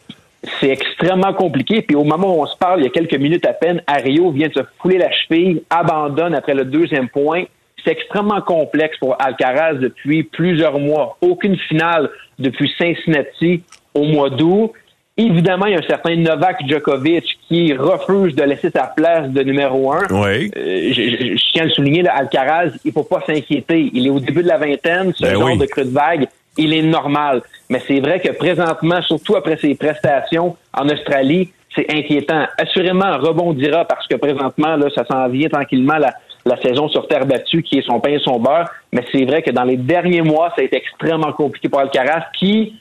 [0.60, 1.84] C'est extrêmement compliqué.
[1.84, 4.32] Puis au moment où on se parle, il y a quelques minutes à peine, Ario
[4.32, 7.44] vient de se fouler la cheville, abandonne après le deuxième point
[7.84, 11.18] c'est extrêmement complexe pour Alcaraz depuis plusieurs mois.
[11.22, 12.10] Aucune finale
[12.40, 13.64] depuis Cincinnati
[13.94, 14.72] au mois d'août.
[15.18, 19.44] Évidemment, il y a un certain Novak Djokovic qui refuse de laisser sa place de
[19.44, 20.08] numéro un.
[20.10, 20.52] Oui.
[20.56, 23.90] Euh, je, tiens à le souligner, là, Alcaraz, il faut pas s'inquiéter.
[23.94, 26.28] Il est au début de la vingtaine, ce ben genre de creux de vague,
[26.58, 27.42] il est normal.
[27.70, 32.46] Mais c'est vrai que présentement, surtout après ses prestations en Australie, c'est inquiétant.
[32.58, 35.98] Assurément, rebondira parce que présentement, là, ça s'en vient tranquillement.
[35.98, 36.14] La,
[36.46, 38.70] la saison sur terre battue qui est son pain et son beurre.
[38.92, 42.26] Mais c'est vrai que dans les derniers mois, ça a été extrêmement compliqué pour Alcaraz
[42.38, 42.81] qui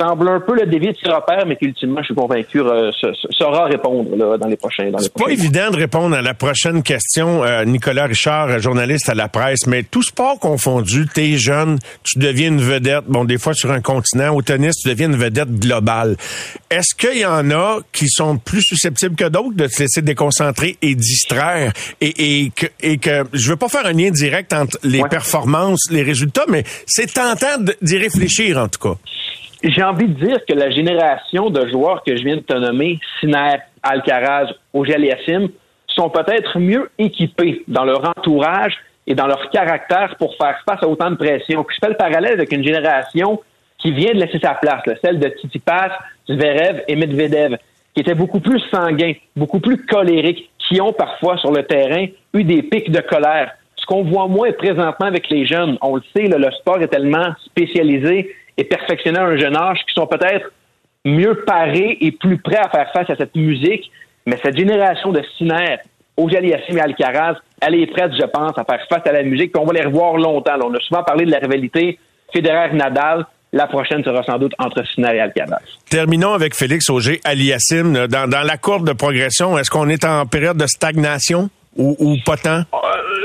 [0.00, 2.90] semble un peu le dévier de ses repères, mais qui ultimement, je suis convaincu, euh,
[3.30, 4.90] saura répondre là, dans les prochains.
[4.98, 9.28] C'est pas évident de répondre à la prochaine question, euh, Nicolas Richard, journaliste à la
[9.28, 13.70] presse, mais tout sport confondu, t'es jeune, tu deviens une vedette, bon, des fois sur
[13.70, 16.16] un continent, au tennis, tu deviens une vedette globale.
[16.70, 20.76] Est-ce qu'il y en a qui sont plus susceptibles que d'autres de se laisser déconcentrer
[20.82, 21.72] et distraire?
[22.00, 25.90] Et, et, que, et que je veux pas faire un lien direct entre les performances,
[25.90, 28.98] les résultats, mais c'est tentant d'y réfléchir en tout cas.
[29.62, 32.98] J'ai envie de dire que la génération de joueurs que je viens de te nommer,
[33.20, 34.96] Siner, Alcaraz, Auger
[35.86, 40.88] sont peut-être mieux équipés dans leur entourage et dans leur caractère pour faire face à
[40.88, 41.66] autant de pression.
[41.68, 43.40] je fais le parallèle avec une génération
[43.76, 45.90] qui vient de laisser sa place, celle de Tsitsipas,
[46.26, 47.58] Zverev et Medvedev,
[47.94, 52.44] qui étaient beaucoup plus sanguins, beaucoup plus colériques, qui ont parfois sur le terrain eu
[52.44, 53.52] des pics de colère.
[53.76, 57.34] Ce qu'on voit moins présentement avec les jeunes, on le sait, le sport est tellement
[57.44, 60.50] spécialisé et perfectionner à un jeune âge qui sont peut-être
[61.06, 63.90] mieux parés et plus prêts à faire face à cette musique.
[64.26, 65.78] Mais cette génération de Siner,
[66.18, 69.52] Ojaliassim et Alcaraz, elle est prête, je pense, à faire face à la musique.
[69.52, 70.58] Puis on va les revoir longtemps.
[70.62, 71.98] on a souvent parlé de la rivalité
[72.34, 73.24] Federer-Nadal.
[73.52, 75.62] La prochaine sera sans doute entre Siner et Alcaraz.
[75.88, 78.06] Terminons avec Félix Auger Aliassim.
[78.08, 82.16] Dans, dans la courbe de progression, est-ce qu'on est en période de stagnation ou, ou
[82.26, 82.62] pas tant?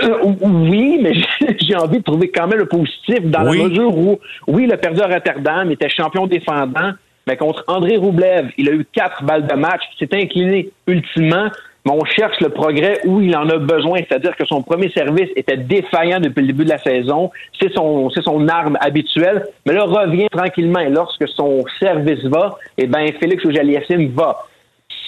[0.03, 1.13] Euh, oui, mais
[1.59, 5.01] j'ai envie de trouver quand même le positif dans la mesure où, oui, le perdu
[5.01, 6.91] à Rotterdam était champion défendant,
[7.27, 11.49] mais contre André Roublev, il a eu quatre balles de match, s'est incliné ultimement,
[11.85, 15.29] mais on cherche le progrès où il en a besoin, c'est-à-dire que son premier service
[15.35, 19.73] était défaillant depuis le début de la saison, c'est son, c'est son arme habituelle, mais
[19.73, 24.45] là revient tranquillement et lorsque son service va, eh ben Félix Ojaliasim va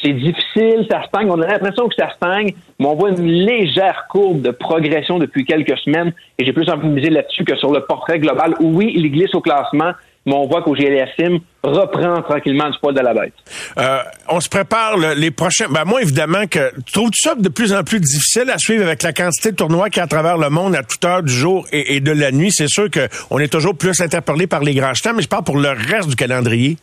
[0.02, 1.30] c'est difficile, ça stagne.
[1.30, 5.46] On a l'impression que ça stagne, mais on voit une légère courbe de progression depuis
[5.46, 6.14] quelques semaines.
[6.38, 8.54] Et j'ai plus envie de là-dessus que sur le portrait global.
[8.60, 9.92] Oui, il glisse au classement,
[10.26, 13.34] mais on voit qu'au GLSM reprend tranquillement du poil de la bête.
[13.80, 15.68] Euh, on se prépare les prochains.
[15.70, 19.04] Ben moi, évidemment, que tu trouves ça de plus en plus difficile à suivre avec
[19.04, 21.34] la quantité de tournois qu'il y a à travers le monde à toute heure du
[21.34, 22.52] jour et, de la nuit?
[22.52, 25.58] C'est sûr qu'on est toujours plus interpellé par les grands chemins, mais je parle pour
[25.58, 26.78] le reste du calendrier.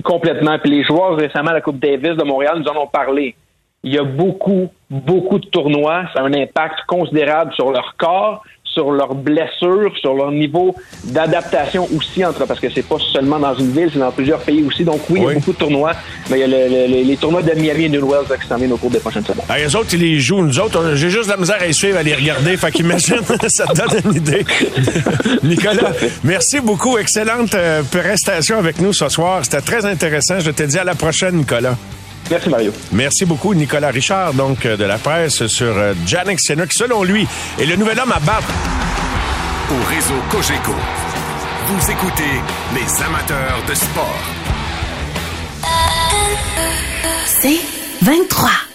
[0.00, 0.58] Complètement.
[0.58, 3.34] Puis les joueurs récemment à la Coupe Davis de Montréal nous en ont parlé.
[3.84, 6.04] Il y a beaucoup, beaucoup de tournois.
[6.14, 8.42] Ça a un impact considérable sur leur corps,
[8.72, 13.54] sur leurs blessures, sur leur niveau d'adaptation aussi entre parce que c'est pas seulement dans
[13.54, 14.82] une ville, c'est dans plusieurs pays aussi.
[14.84, 15.92] Donc oui, il y a beaucoup de tournois,
[16.30, 18.46] mais il y a le- le- les tournois de Miami et New Wells là, qui
[18.48, 19.44] s'en viennent au cours des prochaines semaines.
[19.48, 20.42] Ah, les autres, ils les jouent.
[20.42, 22.56] Nous autres, j'ai juste la misère à les suivre, à les regarder.
[22.56, 23.16] Fait qu'imagine,
[23.48, 24.44] ça te donne une idée.
[25.42, 25.92] Nicolas,
[26.24, 26.96] merci beaucoup.
[26.98, 29.40] Excellente euh, prestation avec nous ce soir.
[29.44, 30.40] C'était très intéressant.
[30.40, 31.76] Je te dis à la prochaine, Nicolas.
[32.32, 32.72] Merci, Mario.
[32.92, 37.04] Merci beaucoup, Nicolas Richard, donc euh, de la presse sur euh, Jannik Sinner, qui, selon
[37.04, 37.28] lui,
[37.60, 38.48] est le nouvel homme à battre.
[39.70, 40.72] Au réseau Cogeco,
[41.66, 42.40] vous écoutez
[42.74, 44.18] les amateurs de sport.
[47.26, 47.60] C'est
[48.00, 48.71] 23.